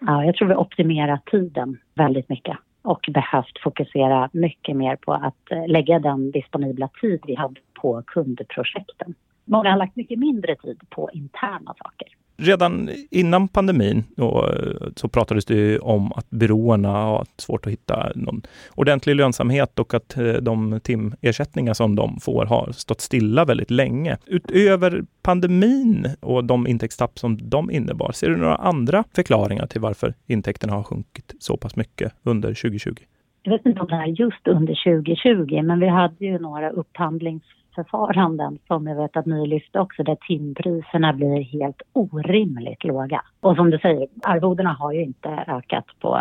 Ja, 0.00 0.24
jag 0.24 0.34
tror 0.34 0.48
vi 0.48 0.54
optimerar 0.54 1.20
tiden 1.30 1.78
väldigt 1.94 2.28
mycket 2.28 2.56
och 2.82 3.08
behövt 3.08 3.58
fokusera 3.62 4.30
mycket 4.32 4.76
mer 4.76 4.96
på 4.96 5.12
att 5.12 5.50
eh, 5.50 5.66
lägga 5.68 5.98
den 5.98 6.30
disponibla 6.30 6.88
tid 7.00 7.20
vi 7.26 7.34
hade 7.34 7.60
på 7.80 8.02
kundprojekten. 8.06 9.14
Många 9.44 9.70
har 9.70 9.78
lagt 9.78 9.96
mycket 9.96 10.18
mindre 10.18 10.56
tid 10.56 10.80
på 10.90 11.10
interna 11.12 11.74
saker 11.82 12.08
redan 12.36 12.90
innan 13.10 13.48
pandemin 13.48 14.04
eh, 14.18 14.88
så 14.96 15.08
pratades 15.08 15.44
det 15.44 15.78
om 15.78 16.12
att 16.12 16.30
byråerna 16.30 16.88
har 16.88 17.26
svårt 17.36 17.66
att 17.66 17.72
hitta 17.72 18.12
någon 18.14 18.42
ordentlig 18.74 19.16
lönsamhet 19.16 19.78
och 19.78 19.94
att 19.94 20.16
eh, 20.16 20.32
de 20.32 20.80
timersättningar 20.82 21.74
som 21.74 21.96
de 21.96 22.20
får 22.20 22.46
har 22.46 22.72
stått 22.72 23.00
stilla 23.00 23.44
väldigt 23.44 23.70
länge. 23.70 24.18
Utöver 24.26 25.04
pandemin 25.22 26.08
och 26.20 26.44
de 26.44 26.66
intäktstapp 26.66 27.18
som 27.18 27.48
de 27.48 27.70
innebar, 27.70 28.12
ser 28.12 28.30
du 28.30 28.36
några 28.36 28.56
andra 28.56 29.04
förklaringar 29.14 29.66
till 29.66 29.80
varför 29.80 30.14
intäkterna 30.26 30.72
har 30.72 30.82
sjunkit 30.82 31.34
så 31.38 31.56
pass 31.56 31.76
mycket 31.76 32.12
under 32.22 32.48
2020? 32.48 32.94
Jag 33.42 33.52
vet 33.52 33.66
inte 33.66 33.80
om 33.80 33.86
det 33.86 33.94
är 33.94 34.06
just 34.06 34.48
under 34.48 35.02
2020, 35.02 35.62
men 35.62 35.80
vi 35.80 35.88
hade 35.88 36.24
ju 36.24 36.38
några 36.38 36.70
upphandlings 36.70 37.42
förfaranden 37.74 38.58
som 38.66 38.86
jag 38.86 38.96
vet 38.96 39.16
att 39.16 39.26
ni 39.26 39.46
lyfte 39.46 39.80
också 39.80 40.02
där 40.02 40.16
timpriserna 40.28 41.12
blir 41.12 41.42
helt 41.42 41.82
orimligt 41.92 42.84
låga. 42.84 43.22
Och 43.40 43.56
som 43.56 43.70
du 43.70 43.78
säger, 43.78 44.08
arvodena 44.22 44.72
har 44.72 44.92
ju 44.92 45.02
inte 45.02 45.28
ökat 45.46 45.86
på 46.00 46.16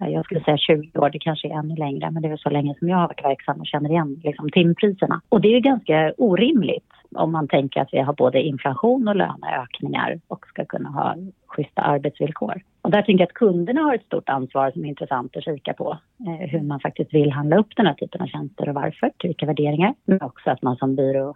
eh, 0.00 0.08
jag 0.08 0.24
skulle 0.24 0.44
säga 0.44 0.56
20 0.56 0.98
år, 0.98 1.10
det 1.10 1.18
kanske 1.18 1.48
är 1.48 1.58
ännu 1.58 1.76
längre, 1.76 2.10
men 2.10 2.22
det 2.22 2.28
är 2.28 2.36
så 2.36 2.50
länge 2.50 2.74
som 2.78 2.88
jag 2.88 2.96
har 2.96 3.08
varit 3.08 3.24
verksam 3.24 3.60
och 3.60 3.66
känner 3.66 3.90
igen 3.90 4.20
liksom, 4.24 4.50
timpriserna. 4.50 5.20
Och 5.28 5.40
det 5.40 5.48
är 5.48 5.52
ju 5.52 5.60
ganska 5.60 6.12
orimligt 6.18 6.92
om 7.14 7.32
man 7.32 7.48
tänker 7.48 7.80
att 7.80 7.88
vi 7.92 7.98
har 7.98 8.12
både 8.12 8.42
inflation 8.42 9.08
och 9.08 9.16
löneökningar 9.16 10.20
och 10.28 10.46
ska 10.46 10.64
kunna 10.64 10.88
ha 10.88 11.14
schyssta 11.46 11.82
arbetsvillkor. 11.82 12.62
Och 12.86 12.92
där 12.92 13.02
tänker 13.02 13.22
jag 13.22 13.28
att 13.28 13.34
kunderna 13.34 13.80
har 13.80 13.94
ett 13.94 14.06
stort 14.06 14.28
ansvar 14.28 14.70
som 14.70 14.84
är 14.84 14.88
intressant 14.88 15.36
att 15.36 15.44
kika 15.44 15.74
på. 15.74 15.98
Eh, 16.26 16.48
hur 16.48 16.60
man 16.60 16.80
faktiskt 16.80 17.14
vill 17.14 17.30
handla 17.30 17.58
upp 17.58 17.76
den 17.76 17.86
här 17.86 17.94
typen 17.94 18.20
av 18.20 18.26
tjänster 18.26 18.68
och 18.68 18.74
varför, 18.74 19.10
till 19.18 19.28
vilka 19.28 19.46
värderingar. 19.46 19.94
Men 20.04 20.22
också 20.22 20.50
att 20.50 20.62
man 20.62 20.76
som 20.76 20.96
byrå 20.96 21.34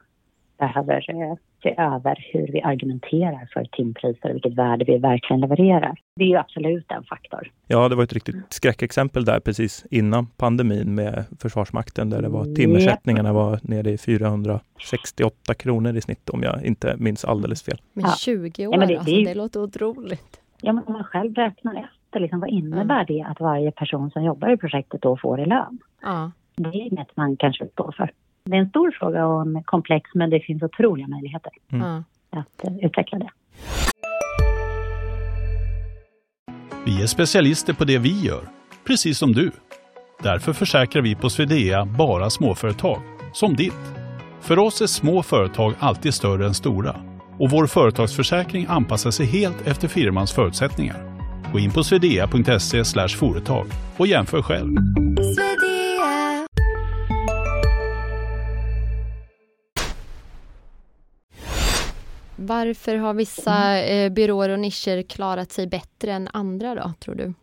behöver 0.59 1.11
eh, 1.11 1.35
se 1.63 1.75
över 1.79 2.29
hur 2.33 2.53
vi 2.53 2.63
argumenterar 2.63 3.49
för 3.53 3.65
timpriser 3.65 4.29
och 4.29 4.35
vilket 4.35 4.55
värde 4.55 4.85
vi 4.85 4.99
verkligen 4.99 5.41
levererar. 5.41 6.01
Det 6.17 6.25
är 6.25 6.29
ju 6.29 6.37
absolut 6.37 6.93
en 6.93 7.05
faktor. 7.05 7.51
Ja, 7.67 7.89
det 7.89 7.97
var 7.97 8.05
ett 8.05 8.13
riktigt 8.13 8.37
skräckexempel 8.49 9.25
där 9.25 9.41
precis 9.41 9.87
innan 9.91 10.27
pandemin 10.27 10.95
med 10.95 11.25
Försvarsmakten 11.41 12.11
där 12.11 12.23
det 12.23 12.29
var 12.29 12.55
timersättningarna 12.55 13.33
var 13.33 13.59
nere 13.63 13.91
i 13.91 13.99
468 13.99 15.55
kronor 15.55 15.97
i 15.97 16.01
snitt 16.01 16.31
om 16.31 16.43
jag 16.43 16.65
inte 16.65 16.97
minns 16.99 17.25
alldeles 17.25 17.63
fel. 17.63 17.81
Men 17.93 18.11
20 18.11 18.67
år, 18.67 18.75
ja, 18.75 18.87
det, 18.87 18.97
alltså, 18.97 19.15
det 19.15 19.35
låter 19.35 19.63
otroligt. 19.63 20.40
Ja, 20.63 20.73
men 20.73 20.85
om 20.85 20.93
man 20.93 21.05
själv 21.05 21.35
räknar 21.35 21.75
efter, 21.75 22.21
liksom, 22.21 22.41
vad 22.41 22.49
innebär 22.49 22.95
mm. 22.95 23.07
det 23.09 23.23
att 23.23 23.41
varje 23.41 23.71
person 23.71 24.11
som 24.11 24.25
jobbar 24.25 24.53
i 24.53 24.57
projektet 24.57 25.03
då 25.03 25.17
får 25.17 25.41
i 25.41 25.47
lön? 25.47 25.79
Ja. 26.03 26.31
Det 26.57 26.69
är 26.69 26.93
inget 26.93 27.17
man 27.17 27.37
kanske 27.37 27.69
står 27.69 27.95
för. 27.97 28.11
Det 28.45 28.57
är 28.57 28.61
en 28.61 28.69
stor 28.69 28.91
fråga 28.91 29.27
och 29.27 29.43
en 29.43 29.63
komplex, 29.63 30.11
men 30.15 30.31
det 30.31 30.41
finns 30.41 30.63
otroliga 30.63 31.09
möjligheter 31.09 31.53
mm. 31.73 32.05
att 32.31 32.71
uh, 32.71 32.85
utveckla 32.85 33.19
det. 33.19 33.31
Vi 36.87 37.03
är 37.03 37.07
specialister 37.07 37.73
på 37.73 37.85
det 37.85 37.99
vi 37.99 38.21
gör, 38.21 38.43
precis 38.87 39.19
som 39.19 39.33
du. 39.33 39.51
Därför 40.23 40.53
försäkrar 40.53 41.03
vi 41.03 41.15
på 41.15 41.31
Swedea 41.31 41.85
bara 41.85 42.31
småföretag, 42.31 42.99
som 43.33 43.55
ditt. 43.55 43.95
För 44.41 44.59
oss 44.59 44.81
är 44.81 44.87
små 44.87 45.23
företag 45.23 45.75
alltid 45.79 46.15
större 46.15 46.47
än 46.47 46.55
stora 46.55 47.10
och 47.41 47.51
vår 47.51 47.67
företagsförsäkring 47.67 48.67
anpassar 48.69 49.11
sig 49.11 49.27
helt 49.27 49.67
efter 49.67 49.89
firmans 49.89 50.33
förutsättningar. 50.33 50.97
Gå 51.53 51.59
in 51.59 51.71
på 51.71 51.83
swedea.se 51.83 52.85
företag 53.09 53.67
och 53.97 54.07
jämför 54.07 54.43
själv. 54.43 54.77
Varför 62.37 62.97
har 62.97 63.15
vissa 63.15 63.79
eh, 63.79 64.13
byråer 64.13 64.49
och 64.49 64.59
nischer 64.59 65.03
klarat 65.03 65.51
sig 65.51 65.67
bättre 65.67 66.13
än 66.13 66.29
andra 66.33 66.75
då, 66.75 66.93
tror 66.99 67.15
du? 67.15 67.35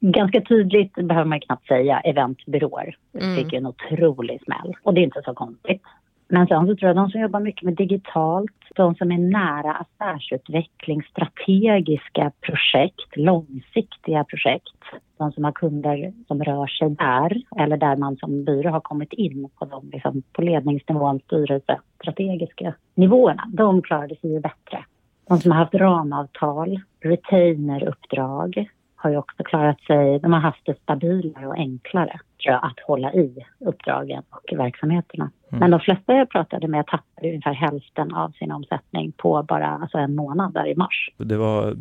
Ganska 0.00 0.40
tydligt 0.40 0.94
behöver 0.94 1.24
man 1.24 1.40
knappt 1.40 1.66
säga 1.66 2.00
eventbyråer. 2.00 2.96
Mm. 3.20 3.36
fick 3.36 3.52
en 3.52 3.66
otrolig 3.66 4.40
smäll. 4.44 4.76
Och 4.82 4.94
det 4.94 5.00
är 5.00 5.04
inte 5.04 5.22
så 5.24 5.34
konstigt. 5.34 5.82
Men 6.28 6.46
sen 6.46 6.66
så 6.66 6.76
tror 6.76 6.88
jag 6.88 6.96
de 6.96 7.10
som 7.10 7.20
jobbar 7.20 7.40
mycket 7.40 7.62
med 7.62 7.74
digitalt, 7.74 8.52
de 8.74 8.94
som 8.94 9.12
är 9.12 9.18
nära 9.18 9.72
affärsutveckling, 9.74 11.02
strategiska 11.02 12.32
projekt, 12.40 13.16
långsiktiga 13.16 14.24
projekt, 14.24 14.82
de 15.18 15.32
som 15.32 15.44
har 15.44 15.52
kunder 15.52 16.12
som 16.26 16.44
rör 16.44 16.66
sig 16.66 16.90
där 16.90 17.42
eller 17.56 17.76
där 17.76 17.96
man 17.96 18.16
som 18.16 18.44
byrå 18.44 18.70
har 18.70 18.80
kommit 18.80 19.12
in 19.12 19.48
på, 19.58 19.64
de, 19.64 19.90
liksom, 19.92 20.22
på 20.32 20.42
ledningsnivån, 20.42 21.20
styrelse, 21.20 21.80
strategiska 22.00 22.74
nivåerna, 22.94 23.44
de 23.52 23.82
klarade 23.82 24.16
sig 24.16 24.32
ju 24.32 24.40
bättre. 24.40 24.84
De 25.28 25.38
som 25.38 25.50
har 25.50 25.58
haft 25.58 25.74
ramavtal, 25.74 26.80
retaineruppdrag 27.00 28.68
har 29.06 29.10
ju 29.10 29.18
också 29.18 29.44
klarat 29.44 29.80
sig, 29.80 30.18
de 30.18 30.32
har 30.32 30.40
haft 30.40 30.66
det 30.66 30.82
stabilare 30.82 31.46
och 31.46 31.56
enklare 31.56 32.20
tror 32.42 32.54
jag, 32.54 32.64
att 32.64 32.80
hålla 32.86 33.12
i 33.12 33.44
uppdragen 33.58 34.22
och 34.30 34.58
verksamheterna. 34.58 35.30
Mm. 35.48 35.60
Men 35.60 35.70
de 35.70 35.80
flesta 35.80 36.12
jag 36.12 36.30
pratade 36.30 36.68
med 36.68 36.86
tappade 36.86 37.28
ungefär 37.28 37.52
hälften 37.52 38.14
av 38.14 38.30
sin 38.30 38.52
omsättning 38.52 39.12
på 39.12 39.42
bara 39.42 39.66
alltså 39.66 39.98
en 39.98 40.14
månad 40.14 40.52
där 40.54 40.66
i 40.66 40.74
mars. 40.74 41.10
Det 41.16 41.36
var 41.36 41.76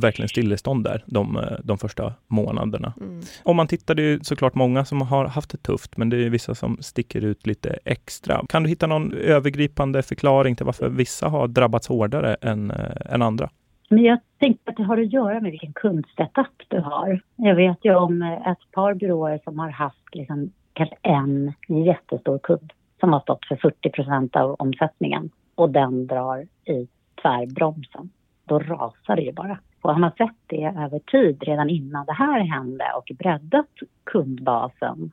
verkligen 0.00 0.28
stillestånd 0.28 0.84
där 0.84 1.04
de, 1.06 1.44
de 1.64 1.78
första 1.78 2.12
månaderna. 2.26 2.92
Mm. 3.00 3.20
Och 3.44 3.56
man 3.56 3.66
tittar, 3.66 3.94
det 3.94 4.02
är 4.02 4.18
såklart 4.22 4.54
många 4.54 4.84
som 4.84 5.00
har 5.00 5.24
haft 5.24 5.50
det 5.50 5.62
tufft, 5.62 5.96
men 5.96 6.10
det 6.10 6.16
är 6.26 6.30
vissa 6.30 6.54
som 6.54 6.76
sticker 6.80 7.24
ut 7.24 7.46
lite 7.46 7.78
extra. 7.84 8.44
Kan 8.48 8.62
du 8.62 8.68
hitta 8.68 8.86
någon 8.86 9.12
övergripande 9.12 10.02
förklaring 10.02 10.56
till 10.56 10.66
varför 10.66 10.88
vissa 10.88 11.28
har 11.28 11.48
drabbats 11.48 11.88
hårdare 11.88 12.34
än, 12.34 12.72
än 13.10 13.22
andra? 13.22 13.48
Men 13.92 14.04
jag 14.04 14.18
tänkte 14.38 14.70
att 14.70 14.76
det 14.76 14.82
har 14.82 14.98
att 14.98 15.12
göra 15.12 15.40
med 15.40 15.50
vilken 15.50 15.72
kundsetup 15.72 16.62
du 16.68 16.80
har. 16.80 17.20
Jag 17.36 17.54
vet 17.54 17.78
ju 17.84 17.94
om 17.94 18.22
eh, 18.22 18.48
ett 18.48 18.70
par 18.72 18.94
byråer 18.94 19.40
som 19.44 19.58
har 19.58 19.68
haft 19.70 20.14
liksom 20.14 20.50
kanske 20.72 20.96
en 21.02 21.52
jättestor 21.68 22.38
kund 22.38 22.72
som 23.00 23.12
har 23.12 23.20
stått 23.20 23.46
för 23.46 23.56
40 23.56 23.90
procent 23.90 24.36
av 24.36 24.56
omsättningen 24.58 25.30
och 25.54 25.70
den 25.70 26.06
drar 26.06 26.46
i 26.64 26.88
tvärbromsen. 27.22 28.10
Då 28.44 28.58
rasar 28.58 29.16
det 29.16 29.22
ju 29.22 29.32
bara. 29.32 29.58
Och 29.82 29.90
har 29.92 29.98
man 29.98 30.12
sett 30.18 30.36
det 30.46 30.64
över 30.64 30.98
tid 30.98 31.42
redan 31.42 31.70
innan 31.70 32.06
det 32.06 32.12
här 32.12 32.40
hände 32.40 32.84
och 32.96 33.10
breddat 33.18 33.70
kundbasen 34.04 35.10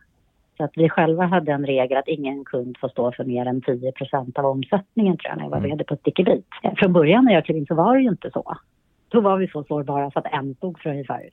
så 0.59 0.65
att 0.65 0.71
vi 0.75 0.89
själva 0.89 1.25
hade 1.25 1.51
en 1.51 1.65
regel 1.65 1.97
att 1.97 2.07
ingen 2.07 2.45
kund 2.45 2.77
får 2.81 2.89
stå 2.89 3.11
för 3.11 3.23
mer 3.23 3.45
än 3.45 3.61
10% 3.61 4.39
av 4.39 4.45
omsättningen 4.45 5.17
tror 5.17 5.29
jag 5.29 5.37
när 5.37 5.43
jag 5.43 5.49
var 5.49 5.57
mm. 5.57 5.69
vd 5.69 5.83
på 5.83 5.95
Stickebit. 5.95 6.45
Från 6.77 6.93
början 6.93 7.25
när 7.25 7.33
jag 7.33 7.45
klev 7.45 7.57
in 7.57 7.65
så 7.65 7.75
var 7.75 7.95
det 7.95 8.01
ju 8.01 8.09
inte 8.09 8.31
så. 8.31 8.57
Då 9.07 9.21
var 9.21 9.37
vi 9.37 9.47
så 9.47 9.63
sårbara 9.63 10.11
så 10.11 10.19
att 10.19 10.33
en 10.33 10.55
stod 10.55 10.79
för 10.79 10.89
ungefär 10.89 11.29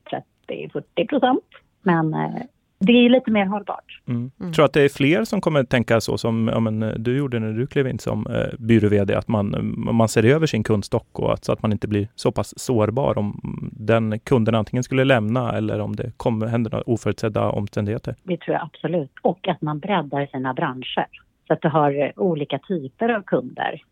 30-40 0.48 1.38
Men 1.82 2.14
eh, 2.14 2.42
det 2.78 2.92
är 2.92 3.10
lite 3.10 3.30
mer 3.30 3.46
hållbart. 3.46 4.00
Mm. 4.08 4.30
Mm. 4.40 4.52
Tror 4.52 4.64
att 4.64 4.72
det 4.72 4.82
är 4.82 4.88
fler 4.88 5.24
som 5.24 5.40
kommer 5.40 5.64
tänka 5.64 6.00
så 6.00 6.18
som 6.18 6.48
ja, 6.52 6.60
men, 6.60 6.94
du 7.02 7.16
gjorde 7.16 7.38
när 7.38 7.52
du 7.52 7.66
klev 7.66 7.88
in 7.88 7.98
som 7.98 8.26
eh, 8.26 8.58
byrå-VD, 8.58 9.14
att 9.14 9.28
man, 9.28 9.74
man 9.76 10.08
ser 10.08 10.24
över 10.24 10.46
sin 10.46 10.64
kundstock 10.64 11.18
och 11.18 11.32
att, 11.32 11.44
så 11.44 11.52
att 11.52 11.62
man 11.62 11.72
inte 11.72 11.88
blir 11.88 12.08
så 12.14 12.32
pass 12.32 12.58
sårbar 12.58 13.18
om 13.18 13.40
den 13.72 14.18
kunden 14.18 14.54
antingen 14.54 14.82
skulle 14.82 15.04
lämna 15.04 15.52
eller 15.52 15.80
om 15.80 15.96
det 15.96 16.12
kommer, 16.16 16.46
händer 16.46 16.70
några 16.70 16.84
oförutsedda 16.86 17.50
omständigheter? 17.50 18.14
Det 18.22 18.36
tror 18.36 18.54
jag 18.54 18.68
absolut. 18.74 19.12
Och 19.22 19.48
att 19.48 19.62
man 19.62 19.78
breddar 19.78 20.26
sina 20.26 20.54
branscher 20.54 21.06
så 21.46 21.52
att 21.52 21.62
du 21.62 21.68
har 21.68 22.12
olika 22.16 22.58
typer 22.58 23.08
av 23.08 23.22
kunder. 23.22 23.82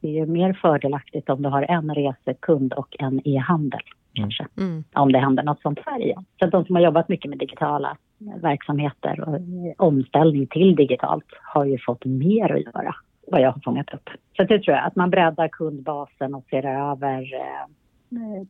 Det 0.00 0.08
är 0.08 0.12
ju 0.12 0.26
mer 0.26 0.52
fördelaktigt 0.52 1.30
om 1.30 1.42
du 1.42 1.48
har 1.48 1.62
en 1.62 1.94
resekund 1.94 2.72
och 2.72 2.96
en 2.98 3.20
e-handel. 3.24 3.80
Mm. 4.18 4.30
Kanske. 4.30 4.46
Mm. 4.58 4.84
Om 4.92 5.12
det 5.12 5.18
händer 5.18 5.42
något 5.42 5.62
sånt 5.62 5.78
här 5.86 6.02
igen. 6.02 6.24
Så 6.38 6.44
att 6.44 6.50
de 6.50 6.64
som 6.64 6.76
har 6.76 6.82
jobbat 6.82 7.08
mycket 7.08 7.28
med 7.30 7.38
digitala 7.38 7.96
verksamheter 8.42 9.20
och 9.20 9.40
omställning 9.86 10.46
till 10.46 10.76
digitalt 10.76 11.26
har 11.42 11.64
ju 11.64 11.78
fått 11.78 12.04
mer 12.04 12.52
att 12.52 12.74
göra, 12.74 12.94
vad 13.26 13.40
jag 13.40 13.52
har 13.52 13.60
fångat 13.64 13.94
upp. 13.94 14.10
Så 14.36 14.42
det 14.42 14.58
tror 14.58 14.76
jag, 14.76 14.86
att 14.86 14.96
man 14.96 15.10
breddar 15.10 15.48
kundbasen 15.48 16.34
och 16.34 16.44
ser 16.50 16.66
över 16.66 17.34
eh, 17.34 17.66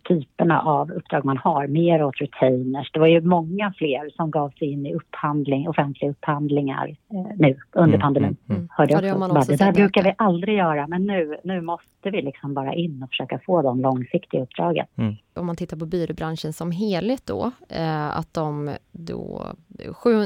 typerna 0.09 0.61
av 0.61 0.91
uppdrag 0.91 1.25
man 1.25 1.37
har, 1.37 1.67
mer 1.67 2.05
åt 2.05 2.21
retainers. 2.21 2.93
Det 2.93 3.00
var 3.00 3.07
ju 3.07 3.21
många 3.21 3.73
fler 3.76 4.11
som 4.17 4.31
gav 4.31 4.50
sig 4.50 4.69
in 4.73 4.87
i 4.87 4.95
upphandling, 4.95 5.69
offentliga 5.69 6.11
upphandlingar 6.11 6.88
eh, 6.88 7.37
nu 7.38 7.57
under 7.73 7.95
mm, 7.95 8.00
pandemin. 8.00 8.37
Mm, 8.49 8.59
mm. 8.59 8.69
Hörde 8.71 8.93
jag 8.93 9.05
ja, 9.05 9.29
det, 9.29 9.47
det 9.49 9.64
där 9.64 9.73
brukar 9.73 10.02
vi 10.02 10.14
aldrig 10.19 10.57
göra, 10.57 10.87
men 10.87 11.07
nu, 11.07 11.37
nu 11.45 11.61
måste 11.61 12.11
vi 12.11 12.23
liksom 12.23 12.55
bara 12.55 12.75
in 12.75 13.02
och 13.02 13.09
försöka 13.09 13.38
få 13.47 13.62
de 13.62 13.81
långsiktiga 13.81 14.43
uppdragen. 14.43 14.87
Mm. 14.97 15.14
Om 15.35 15.47
man 15.47 15.57
tittar 15.57 15.77
på 15.77 15.87
byråbranschen 15.87 16.53
som 16.53 16.71
helhet 16.71 17.27
då, 17.27 17.51
eh, 17.69 18.17
att 18.19 18.35
de 18.35 18.77
då 18.93 19.47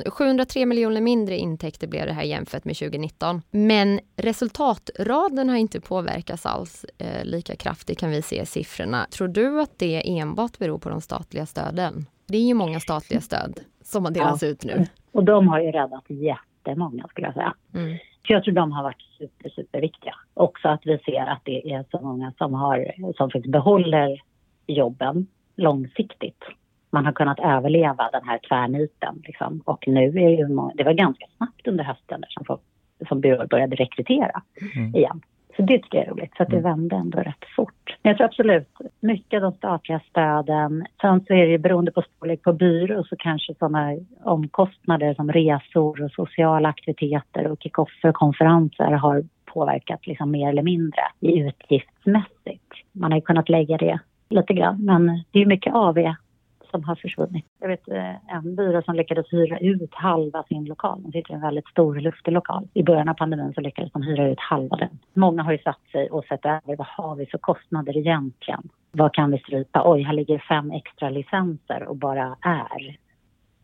703 0.08 0.66
miljoner 0.66 1.00
mindre 1.00 1.36
intäkter 1.36 1.86
blev 1.88 2.06
det 2.06 2.12
här 2.12 2.22
jämfört 2.22 2.64
med 2.64 2.76
2019. 2.76 3.42
Men 3.50 4.00
resultatraden 4.16 5.48
har 5.48 5.56
inte 5.56 5.80
påverkats 5.80 6.46
alls 6.46 6.86
eh, 6.98 7.25
lika 7.25 7.56
kraftigt 7.56 7.98
kan 7.98 8.10
vi 8.10 8.22
se 8.22 8.42
i 8.42 8.46
siffrorna. 8.46 9.06
Tror 9.10 9.28
du 9.28 9.60
att 9.60 9.78
det 9.78 10.18
enbart 10.18 10.58
beror 10.58 10.78
på 10.78 10.88
de 10.88 11.00
statliga 11.00 11.46
stöden? 11.46 12.06
Det 12.26 12.38
är 12.38 12.46
ju 12.46 12.54
många 12.54 12.80
statliga 12.80 13.20
stöd 13.20 13.60
som 13.82 14.04
har 14.04 14.12
delats 14.12 14.42
ja. 14.42 14.48
ut 14.48 14.64
nu. 14.64 14.86
Och 15.12 15.25
de 15.25 15.48
har 15.48 15.60
ju 15.60 15.70
räddat 15.70 16.04
jättemånga 16.08 17.06
skulle 17.08 17.26
jag 17.26 17.34
säga. 17.34 17.54
Mm. 17.75 17.98
Så 18.26 18.32
jag 18.32 18.44
tror 18.44 18.54
de 18.54 18.72
har 18.72 18.82
varit 18.82 19.02
super, 19.18 19.48
superviktiga. 19.48 20.14
Också 20.34 20.68
att 20.68 20.80
vi 20.84 20.98
ser 20.98 21.26
att 21.26 21.42
det 21.44 21.72
är 21.72 21.84
så 21.90 22.00
många 22.00 22.32
som, 22.38 22.54
har, 22.54 22.92
som 23.16 23.30
faktiskt 23.30 23.52
behåller 23.52 24.22
jobben 24.66 25.26
långsiktigt 25.56 26.44
man 26.96 27.06
har 27.06 27.12
kunnat 27.12 27.38
överleva 27.38 28.11
den 28.12 28.25
här 28.25 28.38
tvärniten. 28.49 29.23
Liksom. 29.25 29.62
Och 29.64 29.85
nu 29.87 30.06
är 30.06 30.30
ju, 30.30 30.46
det 30.75 30.85
var 30.85 30.92
ganska 30.92 31.26
snabbt 31.37 31.68
under 31.68 31.85
hösten 31.85 32.25
som, 32.28 32.44
folk, 32.44 32.61
som 33.08 33.20
började 33.20 33.76
rekrytera 33.76 34.42
mm. 34.76 34.94
igen. 34.94 35.20
Så 35.56 35.62
det 35.62 35.78
tycker 35.78 35.99
jag 35.99 36.06
är 36.06 36.11
roligt, 36.11 36.37
så 36.37 36.42
att 36.42 36.49
det 36.49 36.56
mm. 36.56 36.70
vände 36.70 36.96
ändå 36.96 37.18
rätt 37.18 37.44
fort. 37.56 37.96
Men 38.02 38.11
jag 38.11 38.16
tror 38.16 38.25
absolut, 38.25 38.68
mycket 39.00 39.37
av 39.37 39.42
de 39.42 39.52
statliga 39.52 40.00
stöden. 40.11 40.87
Sen 41.00 41.20
så 41.26 41.35
är 41.35 41.46
det 41.46 41.58
beroende 41.58 41.92
på 41.92 42.02
storlek 42.02 42.42
på 42.42 42.52
byrå 42.52 43.04
så 43.04 43.16
kanske 43.16 43.54
sådana 43.54 43.96
omkostnader 44.25 45.14
som 45.14 45.32
resor 45.32 46.04
och 46.04 46.11
sociala 46.11 46.68
aktiviteter 46.68 47.46
och 47.46 47.62
kickoffer 47.62 48.08
och 48.08 48.14
konferenser 48.14 48.90
har 48.90 49.25
påverkat 49.44 50.06
liksom 50.06 50.30
mer 50.30 50.49
eller 50.49 50.62
mindre 50.62 51.00
utgiftsmässigt. 51.20 52.73
Man 52.92 53.12
har 53.12 53.18
ju 53.18 53.23
kunnat 53.23 53.49
lägga 53.49 53.76
det 53.76 53.99
lite 54.28 54.54
grann, 54.54 54.85
men 54.85 55.25
det 55.30 55.42
är 55.42 55.47
mycket 55.47 55.75
AV 55.75 56.14
som 56.71 56.85
har 56.85 56.95
försvunnit. 56.95 57.45
Jag 57.61 57.68
vet 57.68 57.88
eh, 57.88 58.35
en 58.37 58.56
byrå 58.56 58.83
som 58.83 58.95
lyckades 58.95 59.33
hyra 59.33 59.59
ut 59.59 59.95
halva 59.95 60.42
sin 60.42 60.64
lokal. 60.64 61.02
De 61.02 61.12
sitter 61.12 61.33
i 61.33 61.35
en 61.35 61.40
väldigt 61.40 61.68
stor 61.68 61.95
luftig 61.95 62.33
lokal. 62.33 62.68
I 62.75 62.83
början 62.83 63.09
av 63.09 63.14
pandemin 63.14 63.52
så 63.54 63.61
lyckades 63.61 63.92
de 63.92 64.02
hyra 64.02 64.28
ut 64.28 64.40
halva 64.40 64.76
den. 64.76 64.99
Många 65.14 65.42
har 65.42 65.52
ju 65.52 65.59
satt 65.59 65.83
sig 65.92 66.11
och 66.11 66.25
sett 66.25 66.45
över 66.45 66.76
vad 66.76 66.87
har 66.87 67.16
vi 67.16 67.26
för 67.26 67.38
kostnader 67.38 67.97
egentligen? 67.97 68.68
Vad 68.92 69.14
kan 69.14 69.30
vi 69.30 69.38
strypa? 69.38 69.83
Oj, 69.85 70.02
här 70.02 70.12
ligger 70.12 70.38
fem 70.38 70.71
extra 70.71 71.11
licenser 71.11 71.88
och 71.88 71.97
bara 71.97 72.37
är. 72.40 72.97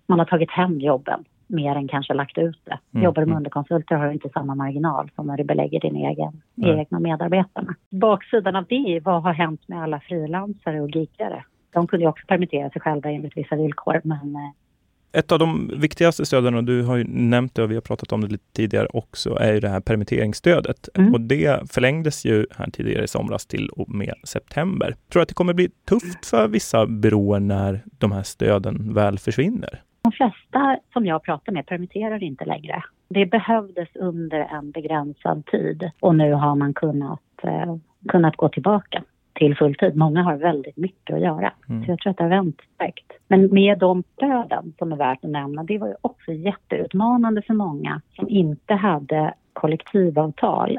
Man 0.06 0.18
har 0.18 0.26
tagit 0.26 0.50
hem 0.50 0.80
jobben 0.80 1.24
mer 1.52 1.76
än 1.76 1.88
kanske 1.88 2.14
lagt 2.14 2.38
ut 2.38 2.60
det. 2.64 2.78
Mm, 2.94 3.04
Jobbar 3.04 3.22
du 3.22 3.26
med 3.26 3.32
mm. 3.32 3.36
underkonsulter 3.36 3.94
har 3.94 4.06
du 4.06 4.12
inte 4.12 4.28
samma 4.28 4.54
marginal 4.54 5.10
som 5.14 5.26
när 5.26 5.36
du 5.36 5.44
belägger 5.44 5.80
din 5.80 5.96
egen, 5.96 6.42
Nej. 6.54 6.78
egna 6.78 7.00
medarbetarna. 7.00 7.74
Baksidan 7.90 8.56
av 8.56 8.64
det 8.68 9.00
vad 9.04 9.22
har 9.22 9.32
hänt 9.32 9.68
med 9.68 9.82
alla 9.82 10.00
frilansare 10.00 10.80
och 10.80 10.90
gigare? 10.90 11.44
De 11.72 11.86
kunde 11.86 12.04
ju 12.04 12.08
också 12.08 12.26
permittera 12.26 12.70
sig 12.70 12.80
själva 12.80 13.10
enligt 13.10 13.36
vissa 13.36 13.56
villkor 13.56 14.00
men 14.04 14.36
eh, 14.36 15.18
Ett 15.18 15.32
av 15.32 15.38
de 15.38 15.70
viktigaste 15.76 16.26
stöden, 16.26 16.54
och 16.54 16.64
du 16.64 16.82
har 16.82 16.96
ju 16.96 17.04
nämnt 17.04 17.54
det 17.54 17.62
och 17.62 17.70
vi 17.70 17.74
har 17.74 17.82
pratat 17.82 18.12
om 18.12 18.20
det 18.20 18.28
lite 18.28 18.52
tidigare 18.52 18.86
också, 18.86 19.36
är 19.40 19.52
ju 19.52 19.60
det 19.60 19.68
här 19.68 19.80
permitteringsstödet. 19.80 20.88
Mm. 20.94 21.14
Och 21.14 21.20
det 21.20 21.72
förlängdes 21.72 22.24
ju 22.24 22.46
här 22.56 22.70
tidigare 22.70 23.04
i 23.04 23.08
somras 23.08 23.46
till 23.46 23.68
och 23.68 23.88
med 23.88 24.14
september. 24.24 24.86
Tror 24.86 25.20
du 25.20 25.22
att 25.22 25.28
det 25.28 25.34
kommer 25.34 25.54
bli 25.54 25.70
tufft 25.88 26.26
för 26.26 26.48
vissa 26.48 26.86
byråer 26.86 27.40
när 27.40 27.84
de 27.98 28.12
här 28.12 28.22
stöden 28.22 28.94
väl 28.94 29.18
försvinner? 29.18 29.82
De 30.02 30.12
flesta 30.12 30.78
som 30.92 31.06
jag 31.06 31.22
pratar 31.22 31.52
med 31.52 31.66
permitterar 31.66 32.22
inte 32.22 32.44
längre. 32.44 32.82
Det 33.08 33.26
behövdes 33.26 33.88
under 33.94 34.40
en 34.40 34.70
begränsad 34.70 35.46
tid 35.46 35.90
och 36.00 36.14
nu 36.14 36.32
har 36.32 36.54
man 36.54 36.74
kunnat, 36.74 37.20
eh, 37.42 37.76
kunnat 38.08 38.36
gå 38.36 38.48
tillbaka 38.48 39.02
till 39.34 39.56
full 39.56 39.74
tid. 39.74 39.96
Många 39.96 40.22
har 40.22 40.36
väldigt 40.36 40.76
mycket 40.76 41.14
att 41.14 41.22
göra. 41.22 41.52
Mm. 41.68 41.84
Så 41.84 41.90
jag 41.90 41.98
tror 41.98 42.10
att 42.10 42.16
det 42.16 42.22
har 42.22 42.30
vänt 42.30 42.60
starkt. 42.74 43.12
Men 43.28 43.54
med 43.54 43.78
de 43.78 44.02
stöden 44.16 44.74
som 44.78 44.92
är 44.92 44.96
värt 44.96 45.24
att 45.24 45.30
nämna, 45.30 45.64
det 45.64 45.78
var 45.78 45.88
ju 45.88 45.94
också 46.00 46.32
jätteutmanande 46.32 47.42
för 47.42 47.54
många 47.54 48.00
som 48.16 48.28
inte 48.28 48.74
hade 48.74 49.34
kollektivavtal. 49.52 50.78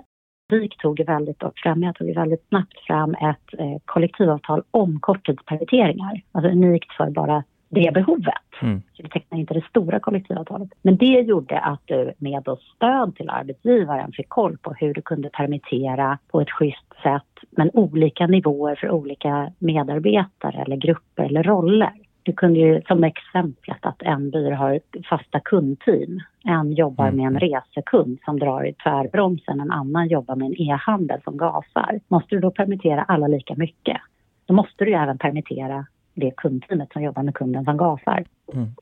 VIK 0.50 0.78
tog 0.78 1.06
väldigt, 1.06 1.44
och 1.44 1.54
Främja 1.56 1.94
tog 1.94 2.16
väldigt 2.16 2.48
snabbt 2.48 2.80
fram 2.88 3.14
ett 3.14 3.60
eh, 3.60 3.78
kollektivavtal 3.86 4.64
om 4.72 5.00
korttidspermitteringar. 5.00 6.22
Alltså 6.32 6.52
unikt 6.52 6.92
för 6.98 7.10
bara 7.10 7.44
det 7.74 7.94
behovet. 7.94 8.34
Mm. 8.62 8.82
Så 8.94 9.04
vi 9.04 9.10
tecknade 9.10 9.42
inte 9.42 9.54
det 9.54 9.66
stora 9.70 10.00
kollektivavtalet. 10.00 10.70
Men 10.82 10.98
det 10.98 11.22
gjorde 11.22 11.60
att 11.60 11.82
du 11.86 12.14
med 12.18 12.44
stöd 12.76 13.16
till 13.16 13.30
arbetsgivaren 13.30 14.12
fick 14.12 14.30
koll 14.30 14.58
på 14.58 14.74
hur 14.74 14.94
du 14.94 15.02
kunde 15.02 15.30
permittera 15.30 16.18
på 16.32 16.42
ett 16.42 16.50
schysst 16.50 16.94
sätt 17.04 17.34
men 17.52 17.70
olika 17.74 18.28
nivåer 18.28 18.76
för 18.76 18.92
olika 18.92 19.52
medarbetare 19.60 20.62
eller 20.62 20.76
grupper 20.76 21.24
eller 21.24 21.44
roller. 21.44 21.94
Du 22.24 22.34
kunde 22.34 22.60
ju, 22.60 22.82
som 22.88 23.04
exemplet 23.04 23.86
att 23.86 24.02
en 24.02 24.30
byrå 24.30 24.56
har 24.56 24.80
fasta 25.10 25.40
kundteam. 25.40 26.22
En 26.44 26.74
jobbar 26.74 27.12
med 27.12 27.26
en 27.26 27.40
resekund 27.40 28.20
som 28.26 28.40
drar 28.40 28.68
i 28.68 28.74
tvärbromsen, 28.74 29.60
en 29.60 29.72
annan 29.72 30.08
jobbar 30.08 30.36
med 30.36 30.46
en 30.46 30.62
e-handel 30.62 31.22
som 31.24 31.38
gasar. 31.38 32.00
Måste 32.08 32.36
du 32.36 32.40
då 32.42 32.52
permittera 32.52 33.04
alla 33.04 33.28
lika 33.28 33.56
mycket? 33.56 33.98
Då 34.46 34.54
måste 34.54 34.86
du 34.86 34.92
ju 34.92 34.98
även 34.98 35.18
permittera 35.18 35.86
det 36.14 36.32
kundteamet 36.38 36.94
som 36.94 37.04
jobbar 37.04 37.24
med 37.24 37.36
kunden 37.36 37.66
som 37.66 37.78
gasar. 37.78 38.26
Mm. 38.54 38.76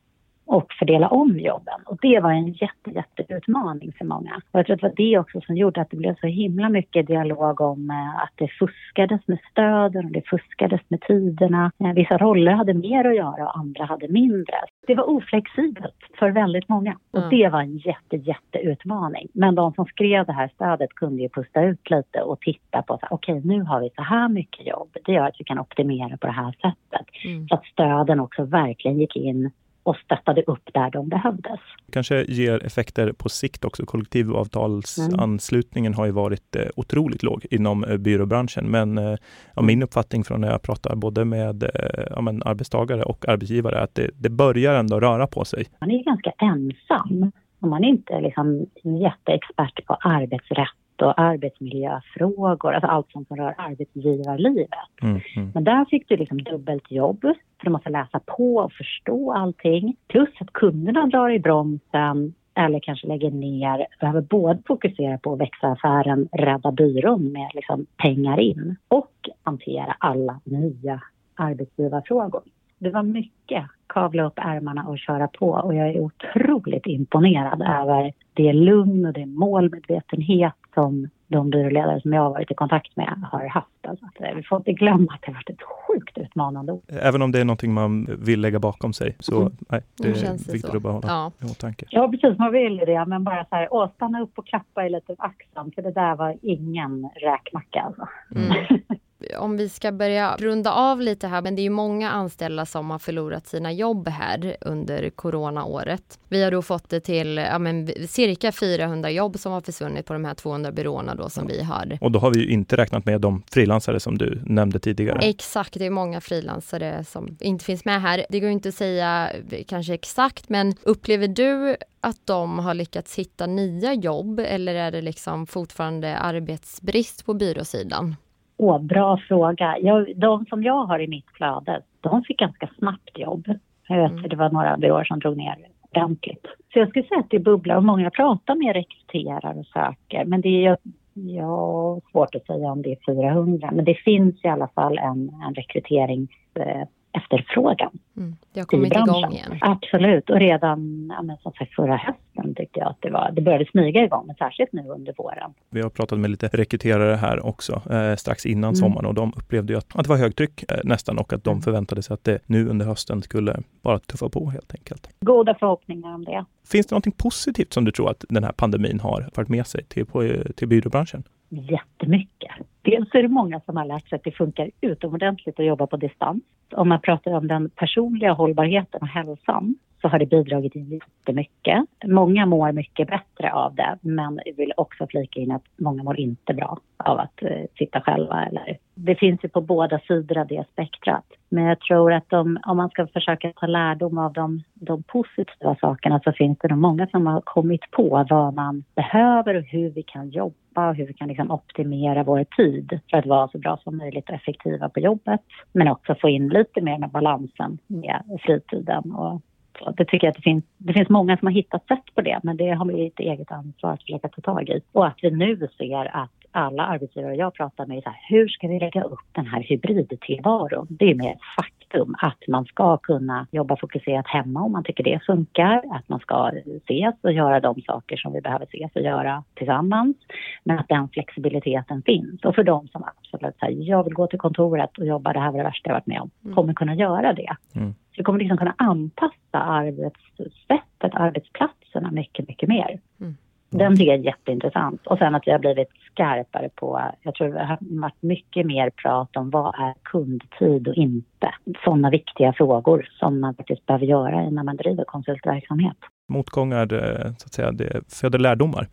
Och 0.57 0.73
fördela 0.79 1.07
om 1.07 1.39
jobben. 1.39 1.79
Och 1.85 1.97
det 2.01 2.19
var 2.19 2.31
en 2.31 2.47
jätte, 2.47 2.89
jätteutmaning 2.91 3.91
för 3.97 4.05
många. 4.05 4.35
Och 4.51 4.59
jag 4.59 4.65
tror 4.65 4.73
att 4.75 4.81
det 4.81 4.87
var 4.87 4.95
det 4.95 5.17
också 5.19 5.41
som 5.41 5.55
gjorde 5.57 5.81
att 5.81 5.89
det 5.89 5.97
blev 5.97 6.15
så 6.15 6.27
himla 6.27 6.69
mycket 6.69 7.07
dialog 7.07 7.61
om 7.61 7.89
eh, 7.89 8.23
att 8.23 8.31
det 8.35 8.47
fuskades 8.47 9.27
med 9.27 9.39
stöden 9.51 10.05
och 10.05 10.11
det 10.11 10.21
fuskades 10.29 10.81
med 10.87 11.01
tiderna. 11.01 11.71
Eh, 11.79 11.93
Vissa 11.93 12.17
roller 12.17 12.51
hade 12.51 12.73
mer 12.73 13.05
att 13.07 13.15
göra 13.15 13.43
och 13.49 13.57
andra 13.57 13.85
hade 13.85 14.07
mindre. 14.07 14.55
Det 14.87 14.95
var 14.95 15.09
oflexibelt 15.09 15.95
för 16.19 16.29
väldigt 16.31 16.69
många. 16.69 16.91
Och 17.11 17.19
Ja. 17.19 17.27
det 17.31 17.49
var 17.49 17.61
en 17.61 17.77
jätte, 17.77 18.15
jätteutmaning. 18.17 19.27
Men 19.33 19.55
de 19.55 19.73
som 19.73 19.85
skrev 19.85 20.25
det 20.25 20.33
här 20.33 20.47
stödet 20.55 20.93
kunde 20.93 21.21
ju 21.21 21.29
pusta 21.29 21.61
ut 21.63 21.89
lite 21.89 22.21
och 22.21 22.39
titta 22.39 22.81
på 22.81 22.99
okej 23.09 23.41
nu 23.45 23.61
har 23.63 23.79
vi 23.81 23.89
så 23.95 24.01
här 24.01 24.29
mycket 24.29 24.67
jobb. 24.67 24.89
Det 25.05 25.11
gör 25.11 25.25
att 25.27 25.35
vi 25.39 25.43
kan 25.43 25.59
optimera 25.59 26.17
på 26.17 26.27
det 26.27 26.33
här 26.33 26.51
sättet. 26.51 27.07
Mm. 27.25 27.47
Så 27.47 27.55
att 27.55 27.65
stöden 27.65 28.19
också 28.19 28.43
verkligen 28.43 28.99
gick 28.99 29.15
in 29.15 29.51
och 29.83 29.95
stöttade 29.95 30.41
upp 30.41 30.69
där 30.73 30.91
de 30.91 31.09
behövdes. 31.09 31.59
kanske 31.91 32.23
ger 32.23 32.65
effekter 32.65 33.11
på 33.11 33.29
sikt 33.29 33.65
också. 33.65 33.85
Kollektivavtalsanslutningen 33.85 35.93
har 35.93 36.05
ju 36.05 36.11
varit 36.11 36.55
eh, 36.55 36.65
otroligt 36.75 37.23
låg 37.23 37.45
inom 37.51 37.83
eh, 37.83 37.97
byråbranschen. 37.97 38.71
Men 38.71 38.97
eh, 38.97 39.15
ja, 39.55 39.61
min 39.61 39.83
uppfattning 39.83 40.23
från 40.23 40.41
när 40.41 40.51
jag 40.51 40.61
pratar 40.61 40.95
både 40.95 41.25
med 41.25 41.69
ja, 42.09 42.21
men 42.21 42.43
arbetstagare 42.43 43.03
och 43.03 43.27
arbetsgivare 43.27 43.75
är 43.75 43.83
att 43.83 43.95
det, 43.95 44.09
det 44.13 44.29
börjar 44.29 44.75
ändå 44.75 44.99
röra 44.99 45.27
på 45.27 45.45
sig. 45.45 45.65
Man 45.79 45.91
är 45.91 46.03
ganska 46.03 46.31
ensam 46.37 47.31
och 47.61 47.67
man 47.67 47.83
är 47.83 47.87
inte 47.87 48.21
liksom 48.21 48.65
jätteexpert 48.83 49.85
på 49.85 49.93
arbetsrätt 49.93 50.80
och 51.01 51.21
arbetsmiljöfrågor, 51.21 52.73
alltså 52.73 52.87
allt 52.87 53.11
som 53.11 53.25
rör 53.29 53.55
arbetsgivarlivet. 53.57 54.69
Mm, 55.01 55.21
mm. 55.35 55.51
Men 55.53 55.63
där 55.63 55.85
fick 55.85 56.09
du 56.09 56.17
liksom 56.17 56.43
dubbelt 56.43 56.91
jobb, 56.91 57.21
för 57.21 57.65
du 57.65 57.69
måste 57.69 57.89
läsa 57.89 58.19
på 58.19 58.55
och 58.55 58.73
förstå 58.73 59.33
allting. 59.33 59.95
Plus 60.07 60.29
att 60.39 60.53
kunderna 60.53 61.05
drar 61.05 61.29
i 61.29 61.39
bromsen 61.39 62.33
eller 62.55 62.79
kanske 62.79 63.07
lägger 63.07 63.31
ner, 63.31 63.87
behöver 63.99 64.21
både 64.21 64.59
fokusera 64.67 65.17
på 65.17 65.33
att 65.33 65.39
växa 65.39 65.67
affären, 65.67 66.27
rädda 66.31 66.71
byrån 66.71 67.31
med 67.31 67.51
liksom 67.53 67.85
pengar 67.97 68.39
in 68.39 68.75
och 68.87 69.29
hantera 69.43 69.95
alla 69.99 70.39
nya 70.43 71.01
arbetsgivarfrågor. 71.35 72.41
Det 72.79 72.89
var 72.89 73.03
mycket 73.03 73.65
kavla 73.87 74.23
upp 74.23 74.39
ärmarna 74.39 74.87
och 74.87 74.99
köra 74.99 75.27
på 75.27 75.49
och 75.49 75.75
jag 75.75 75.89
är 75.89 75.99
otroligt 75.99 76.85
imponerad 76.85 77.61
över 77.61 78.13
det 78.33 78.53
lugn 78.53 79.05
och 79.05 79.13
det 79.13 79.25
målmedvetenhet 79.25 80.53
som 80.73 81.09
de 81.27 81.49
byråledare 81.49 82.01
som 82.01 82.13
jag 82.13 82.21
har 82.21 82.29
varit 82.29 82.51
i 82.51 82.53
kontakt 82.53 82.95
med 82.95 83.23
har 83.31 83.47
haft. 83.47 83.67
Alltså, 83.87 84.05
att 84.05 84.37
vi 84.37 84.43
får 84.43 84.57
inte 84.57 84.73
glömma 84.73 85.13
att 85.13 85.21
det 85.21 85.27
har 85.27 85.33
varit 85.33 85.49
ett 85.49 85.61
sjukt 85.87 86.17
utmanande 86.17 86.71
år. 86.71 86.81
Även 86.87 87.21
om 87.21 87.31
det 87.31 87.39
är 87.39 87.45
någonting 87.45 87.73
man 87.73 88.07
vill 88.19 88.41
lägga 88.41 88.59
bakom 88.59 88.93
sig. 88.93 89.15
Så 89.19 89.41
Mm. 89.41 89.53
nej, 89.69 89.81
det 89.97 90.07
är 90.07 90.13
det 90.13 90.31
viktigt 90.31 90.61
så. 90.61 90.75
att 90.77 90.83
behålla 90.83 91.07
Ja. 91.07 91.31
i 91.47 91.51
åtanke. 91.51 91.85
Ja, 91.89 92.07
precis. 92.11 92.39
Man 92.39 92.51
vill 92.51 92.79
ju 92.79 92.85
det, 92.85 93.05
men 93.05 93.23
bara 93.23 93.45
så 93.45 93.55
här, 93.55 93.67
åh, 93.71 93.89
stanna 93.95 94.21
upp 94.21 94.37
och 94.39 94.47
klappa 94.47 94.85
i 94.85 94.89
lite 94.89 95.15
på 95.15 95.23
axeln, 95.23 95.71
för 95.75 95.81
det 95.81 95.91
där 95.91 96.15
var 96.15 96.37
ingen 96.41 97.09
räkmacka 97.15 97.81
alltså. 97.81 98.07
Mm. 98.35 98.79
Om 99.37 99.57
vi 99.57 99.69
ska 99.69 99.91
börja 99.91 100.35
runda 100.39 100.71
av 100.71 101.01
lite 101.01 101.27
här, 101.27 101.41
men 101.41 101.55
det 101.55 101.61
är 101.61 101.63
ju 101.63 101.69
många 101.69 102.11
anställda 102.11 102.65
som 102.65 102.89
har 102.89 102.99
förlorat 102.99 103.47
sina 103.47 103.71
jobb 103.71 104.07
här 104.07 104.57
under 104.61 105.09
coronaåret. 105.09 106.19
Vi 106.29 106.43
har 106.43 106.51
då 106.51 106.61
fått 106.61 106.89
det 106.89 106.99
till 106.99 107.37
ja, 107.37 107.59
men, 107.59 107.89
cirka 108.07 108.51
400 108.51 109.11
jobb 109.11 109.39
som 109.39 109.51
har 109.51 109.61
försvunnit 109.61 110.05
på 110.05 110.13
de 110.13 110.25
här 110.25 110.33
200 110.33 110.71
byråerna 110.71 111.15
då 111.15 111.29
som 111.29 111.47
vi 111.47 111.63
har. 111.63 111.97
Och 112.01 112.11
då 112.11 112.19
har 112.19 112.33
vi 112.33 112.39
ju 112.39 112.49
inte 112.49 112.77
räknat 112.77 113.05
med 113.05 113.21
de 113.21 113.43
frilansare 113.51 113.99
som 113.99 114.17
du 114.17 114.41
nämnde 114.45 114.79
tidigare. 114.79 115.19
Exakt, 115.19 115.73
det 115.73 115.85
är 115.85 115.89
många 115.89 116.21
frilansare 116.21 117.03
som 117.03 117.37
inte 117.39 117.65
finns 117.65 117.85
med 117.85 118.01
här. 118.01 118.25
Det 118.29 118.39
går 118.39 118.49
inte 118.49 118.69
att 118.69 118.75
säga 118.75 119.29
kanske 119.67 119.93
exakt, 119.93 120.49
men 120.49 120.73
upplever 120.81 121.27
du 121.27 121.75
att 122.01 122.17
de 122.25 122.59
har 122.59 122.73
lyckats 122.73 123.15
hitta 123.15 123.45
nya 123.45 123.93
jobb 123.93 124.39
eller 124.39 124.75
är 124.75 124.91
det 124.91 125.01
liksom 125.01 125.47
fortfarande 125.47 126.17
arbetsbrist 126.17 127.25
på 127.25 127.33
byråsidan? 127.33 128.15
Åh, 128.61 128.81
bra 128.81 129.17
fråga. 129.17 129.77
Jag, 129.81 130.13
de 130.15 130.45
som 130.45 130.63
jag 130.63 130.85
har 130.85 130.99
i 130.99 131.07
mitt 131.07 131.29
flöde, 131.33 131.81
de 132.01 132.23
fick 132.23 132.39
ganska 132.39 132.69
snabbt 132.77 133.19
jobb. 133.19 133.47
Jag 133.87 134.01
vet, 134.01 134.11
Mm. 134.11 134.29
Det 134.29 134.35
var 134.35 134.49
några 134.49 134.77
byråer 134.77 135.03
som 135.03 135.19
drog 135.19 135.37
ner 135.37 135.55
ordentligt. 135.91 136.45
Så 136.73 136.79
jag 136.79 136.89
skulle 136.89 137.07
säga 137.07 137.19
att 137.19 137.29
det 137.29 137.39
bubblar 137.39 137.75
och 137.75 137.83
många 137.83 138.09
pratar 138.09 138.55
med 138.55 138.75
rekryterar 138.75 139.59
och 139.59 139.65
söker. 139.65 140.25
Men 140.25 140.41
det 140.41 140.65
är 140.65 140.77
ja, 141.13 141.99
svårt 142.11 142.35
att 142.35 142.45
säga 142.45 142.71
om 142.71 142.81
det 142.81 142.91
är 142.91 143.13
400. 143.13 143.69
Men 143.71 143.85
det 143.85 143.95
finns 143.95 144.45
i 144.45 144.47
alla 144.47 144.67
fall 144.67 144.97
en, 144.97 145.31
en 145.47 145.53
rekryterings 145.53 146.29
eh, 146.55 146.87
efterfrågan 147.13 147.91
Mm. 148.17 148.35
Det 148.53 148.59
har 148.59 148.65
i 148.65 148.67
kommit 148.67 148.93
igång 148.93 149.05
branschen. 149.05 149.31
igen. 149.33 149.57
Absolut. 149.61 150.29
Och 150.29 150.39
redan 150.39 151.07
ja, 151.17 151.21
men 151.21 151.37
som 151.37 151.51
sagt, 151.53 151.75
förra 151.75 151.97
hösten 151.97 152.55
tyckte 152.55 152.79
jag 152.79 152.89
att 152.89 152.97
det, 152.99 153.09
var, 153.09 153.31
det 153.31 153.41
började 153.41 153.65
smyga 153.71 154.03
igång. 154.03 154.27
Men 154.27 154.35
särskilt 154.35 154.71
nu 154.73 154.81
under 154.89 155.13
våren. 155.17 155.53
Vi 155.69 155.81
har 155.81 155.89
pratat 155.89 156.19
med 156.19 156.29
lite 156.29 156.47
rekryterare 156.47 157.15
här 157.15 157.45
också 157.45 157.81
eh, 157.91 158.15
strax 158.15 158.45
innan 158.45 158.63
Mm. 158.63 158.75
sommaren 158.75 159.05
och 159.05 159.13
de 159.13 159.33
upplevde 159.37 159.73
ju 159.73 159.77
att, 159.77 159.95
att 159.95 160.03
det 160.03 160.09
var 160.09 160.17
högtryck 160.17 160.71
eh, 160.71 160.77
nästan 160.83 161.17
och 161.17 161.33
att 161.33 161.43
de 161.43 161.49
Mm. 161.51 161.61
förväntade 161.61 162.03
sig 162.03 162.13
att 162.13 162.23
det 162.23 162.39
nu 162.45 162.69
under 162.69 162.85
hösten 162.85 163.21
skulle 163.21 163.57
bara 163.81 163.99
tuffa 163.99 164.29
på 164.29 164.49
helt 164.49 164.73
enkelt. 164.75 165.09
Goda 165.19 165.55
förhoppningar 165.59 166.15
om 166.15 166.25
det. 166.25 166.45
Finns 166.67 166.87
det 166.87 166.93
någonting 166.93 167.13
positivt 167.17 167.73
som 167.73 167.85
du 167.85 167.91
tror 167.91 168.09
att 168.09 168.25
den 168.29 168.43
här 168.43 168.51
pandemin 168.51 168.99
har 168.99 169.29
fört 169.35 169.47
med 169.47 169.67
sig 169.67 169.83
till, 169.83 170.05
på, 170.05 170.33
till 170.55 170.67
byråbranschen? 170.67 171.23
Jättemycket. 171.51 172.51
Dels 172.81 173.15
är 173.15 173.21
det 173.21 173.27
många 173.27 173.59
som 173.59 173.77
har 173.77 173.85
lärt 173.85 174.09
sig 174.09 174.15
att 174.15 174.23
det 174.23 174.31
funkar 174.31 174.69
utomordentligt 174.81 175.59
att 175.59 175.65
jobba 175.65 175.87
på 175.87 175.97
distans. 175.97 176.43
Om 176.71 176.89
man 176.89 177.01
pratar 177.01 177.31
om 177.31 177.47
den 177.47 177.69
personliga 177.69 178.33
hållbarheten 178.33 179.01
och 179.01 179.07
hälsan 179.07 179.75
så 180.01 180.07
har 180.07 180.19
det 180.19 180.25
bidragit 180.25 180.75
jättemycket. 180.75 181.83
Många 182.05 182.45
mår 182.45 182.71
mycket 182.71 183.07
bättre 183.07 183.53
av 183.53 183.75
det, 183.75 183.97
men 184.01 184.39
jag 184.45 184.53
vill 184.53 184.73
också 184.77 185.07
flika 185.07 185.39
in 185.39 185.51
att 185.51 185.63
många 185.77 186.03
mår 186.03 186.19
inte 186.19 186.53
bra 186.53 186.79
av 186.97 187.19
att 187.19 187.43
eh, 187.43 187.65
sitta 187.77 188.01
själva. 188.01 188.45
Eller, 188.45 188.77
det 188.95 189.15
finns 189.15 189.43
ju 189.43 189.49
på 189.49 189.61
båda 189.61 189.99
sidor 189.99 190.37
av 190.37 190.47
det 190.47 190.67
spektrat. 190.71 191.25
Men 191.49 191.63
jag 191.63 191.79
tror 191.79 192.13
att 192.13 192.29
de, 192.29 192.59
om 192.65 192.77
man 192.77 192.89
ska 192.89 193.07
försöka 193.07 193.53
ta 193.55 193.67
lärdom 193.67 194.17
av 194.17 194.33
de, 194.33 194.63
de 194.73 195.03
positiva 195.03 195.75
sakerna 195.81 196.21
så 196.23 196.31
finns 196.31 196.57
det 196.61 196.67
nog 196.67 196.79
många 196.79 197.07
som 197.07 197.27
har 197.27 197.41
kommit 197.41 197.91
på 197.91 198.25
vad 198.29 198.53
man 198.53 198.83
behöver 198.95 199.55
och 199.55 199.63
hur 199.63 199.89
vi 199.89 200.03
kan 200.03 200.29
jobba 200.29 200.89
och 200.89 200.95
hur 200.95 201.07
vi 201.07 201.13
kan 201.13 201.27
liksom 201.27 201.51
optimera 201.51 202.23
vår 202.23 202.43
tid 202.43 202.99
för 203.09 203.17
att 203.17 203.25
vara 203.25 203.47
så 203.47 203.57
bra 203.57 203.77
som 203.83 203.97
möjligt 203.97 204.29
och 204.29 204.35
effektiva 204.35 204.89
på 204.89 204.99
jobbet. 204.99 205.41
Men 205.73 205.87
också 205.87 206.15
få 206.15 206.29
in 206.29 206.49
lite 206.49 206.81
mer 206.81 206.97
med 206.97 207.09
balansen 207.09 207.77
med 207.87 208.39
fritiden 208.45 209.11
och 209.11 209.41
så. 209.83 209.91
Det 209.91 210.05
tycker 210.05 210.27
jag 210.27 210.31
att 210.31 210.35
det 210.35 210.41
finns, 210.41 210.63
det 210.77 210.93
finns 210.93 211.09
många 211.09 211.37
som 211.37 211.45
har 211.45 211.53
hittat 211.53 211.87
sätt 211.87 212.15
på 212.15 212.21
det, 212.21 212.39
men 212.43 212.57
det 212.57 212.69
har 212.69 212.85
vi 212.85 213.07
ett 213.07 213.19
eget 213.19 213.51
ansvar 213.51 213.93
att 213.93 214.01
försöka 214.01 214.29
ta 214.29 214.41
tag 214.41 214.69
i. 214.69 214.81
Och 214.91 215.07
att 215.07 215.17
vi 215.21 215.31
nu 215.31 215.67
ser 215.77 216.15
att 216.15 216.31
alla 216.51 216.83
arbetsgivare 216.83 217.35
jag 217.35 217.53
pratar 217.53 217.85
med 217.85 217.97
är 217.97 218.01
så 218.01 218.09
här, 218.09 218.19
hur 218.29 218.47
ska 218.47 218.67
vi 218.67 218.79
lägga 218.79 219.03
upp 219.03 219.25
den 219.31 219.45
här 219.45 219.61
hybridtillvaron? 219.61 220.87
Det 220.89 221.11
är 221.11 221.15
mer 221.15 221.31
ett 221.31 221.39
faktum 221.57 222.15
att 222.17 222.47
man 222.47 222.65
ska 222.65 222.97
kunna 222.97 223.47
jobba 223.51 223.77
fokuserat 223.77 224.27
hemma 224.27 224.61
om 224.61 224.71
man 224.71 224.83
tycker 224.83 225.03
det 225.03 225.19
funkar, 225.25 225.77
att 225.91 226.09
man 226.09 226.19
ska 226.19 226.51
ses 226.83 227.15
och 227.21 227.31
göra 227.31 227.59
de 227.59 227.81
saker 227.81 228.17
som 228.17 228.33
vi 228.33 228.41
behöver 228.41 228.65
ses 228.65 228.91
och 228.95 229.01
göra 229.01 229.43
tillsammans, 229.53 230.17
men 230.63 230.79
att 230.79 230.87
den 230.87 231.09
flexibiliteten 231.09 232.01
finns. 232.05 232.45
Och 232.45 232.55
för 232.55 232.63
de 232.63 232.87
som 232.87 233.03
absolut 233.03 233.57
säger, 233.59 233.89
jag 233.89 234.03
vill 234.03 234.13
gå 234.13 234.27
till 234.27 234.39
kontoret 234.39 234.97
och 234.97 235.05
jobba, 235.05 235.33
det 235.33 235.39
här 235.39 235.51
var 235.51 235.57
det 235.57 235.63
värsta 235.63 235.89
jag 235.89 235.95
varit 235.95 236.07
med 236.07 236.21
om, 236.21 236.29
mm. 236.43 236.55
kommer 236.55 236.73
kunna 236.73 236.95
göra 236.95 237.33
det. 237.33 237.55
Mm. 237.75 237.93
Så 238.11 238.15
vi 238.17 238.23
kommer 238.23 238.39
liksom 238.39 238.57
kunna 238.57 238.75
anpassa 238.77 239.57
arbetssättet, 239.57 241.11
arbetsplatserna 241.13 242.11
mycket, 242.11 242.47
mycket 242.47 242.69
mer. 242.69 242.99
Mm. 243.21 243.35
Den 243.69 243.97
tycker 243.97 244.11
jag 244.11 244.19
är 244.19 244.23
jätteintressant. 244.23 245.07
Och 245.07 245.17
sen 245.17 245.35
att 245.35 245.47
vi 245.47 245.51
har 245.51 245.59
blivit 245.59 245.89
skarpare 246.11 246.69
på, 246.75 247.01
jag 247.21 247.35
tror 247.35 247.47
det 247.47 247.65
har 247.65 247.77
varit 247.81 248.21
mycket 248.21 248.65
mer 248.65 248.89
prat 248.89 249.37
om 249.37 249.49
vad 249.49 249.75
är 249.75 249.93
kundtid 250.03 250.87
och 250.87 250.93
inte. 250.93 251.53
Sådana 251.83 252.09
viktiga 252.09 252.53
frågor 252.53 253.09
som 253.19 253.39
man 253.39 253.55
faktiskt 253.55 253.85
behöver 253.85 254.05
göra 254.05 254.49
när 254.49 254.63
man 254.63 254.75
driver 254.75 255.03
konsultverksamhet. 255.03 255.97
Motgångar, 256.29 256.93
eh, 256.93 257.23
så 257.23 257.45
att 257.45 257.53
säga, 257.53 257.71
det 257.71 258.13
föder 258.13 258.39
lärdomar. 258.39 258.87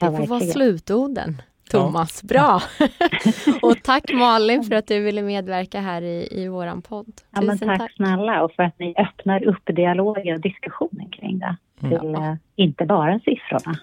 Det 0.00 0.06
får 0.06 0.26
vara 0.26 0.40
slutorden. 0.40 1.36
Thomas, 1.70 2.20
ja. 2.22 2.28
bra! 2.28 2.62
och 3.62 3.82
tack 3.82 4.12
Malin 4.12 4.64
för 4.64 4.74
att 4.74 4.86
du 4.86 5.00
ville 5.00 5.22
medverka 5.22 5.80
här 5.80 6.02
i, 6.02 6.28
i 6.30 6.48
våran 6.48 6.82
podd. 6.82 7.12
Ja, 7.30 7.40
men 7.40 7.58
tack, 7.58 7.78
tack, 7.78 7.92
snälla 7.92 8.44
och 8.44 8.52
för 8.52 8.62
att 8.62 8.78
ni 8.78 8.94
öppnar 8.98 9.44
upp 9.44 9.62
dialogen 9.66 10.34
och 10.34 10.40
diskussionen 10.40 11.10
kring 11.10 11.38
det. 11.38 11.56
Mm. 11.82 12.00
Till, 12.00 12.08
mm. 12.08 12.36
inte 12.56 12.84
bara 12.84 13.18
siffrorna. 13.18 13.78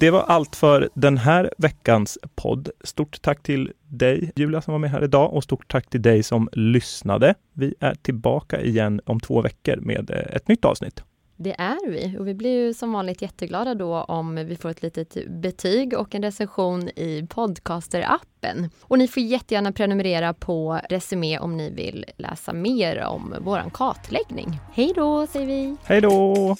Det 0.00 0.10
var 0.10 0.20
allt 0.20 0.56
för 0.56 0.88
den 0.94 1.18
här 1.18 1.50
veckans 1.58 2.18
podd. 2.34 2.68
Stort 2.84 3.22
tack 3.22 3.42
till 3.42 3.72
dig 3.88 4.32
Julia 4.36 4.60
som 4.60 4.72
var 4.72 4.78
med 4.78 4.90
här 4.90 5.04
idag 5.04 5.32
och 5.32 5.44
stort 5.44 5.68
tack 5.68 5.90
till 5.90 6.02
dig 6.02 6.22
som 6.22 6.48
lyssnade. 6.52 7.34
Vi 7.52 7.74
är 7.80 7.94
tillbaka 7.94 8.60
igen 8.60 9.00
om 9.06 9.20
två 9.20 9.42
veckor 9.42 9.76
med 9.76 10.10
eh, 10.10 10.36
ett 10.36 10.48
nytt 10.48 10.64
avsnitt. 10.64 11.04
Det 11.42 11.54
är 11.58 11.90
vi 11.90 12.18
och 12.18 12.28
vi 12.28 12.34
blir 12.34 12.50
ju 12.50 12.74
som 12.74 12.92
vanligt 12.92 13.22
jätteglada 13.22 13.74
då 13.74 14.02
om 14.02 14.34
vi 14.34 14.56
får 14.56 14.68
ett 14.68 14.82
litet 14.82 15.16
betyg 15.28 15.94
och 15.98 16.14
en 16.14 16.22
recension 16.22 16.88
i 16.88 17.26
podcaster-appen. 17.30 18.70
Och 18.82 18.98
ni 18.98 19.08
får 19.08 19.22
jättegärna 19.22 19.72
prenumerera 19.72 20.34
på 20.34 20.80
Resumé 20.88 21.38
om 21.38 21.56
ni 21.56 21.70
vill 21.70 22.04
läsa 22.16 22.52
mer 22.52 23.04
om 23.04 23.34
vår 23.40 23.70
kartläggning. 23.72 24.60
Hej 24.72 24.92
då 24.96 25.26
säger 25.26 25.46
vi! 25.46 25.76
Hej 25.84 26.00
då! 26.00 26.56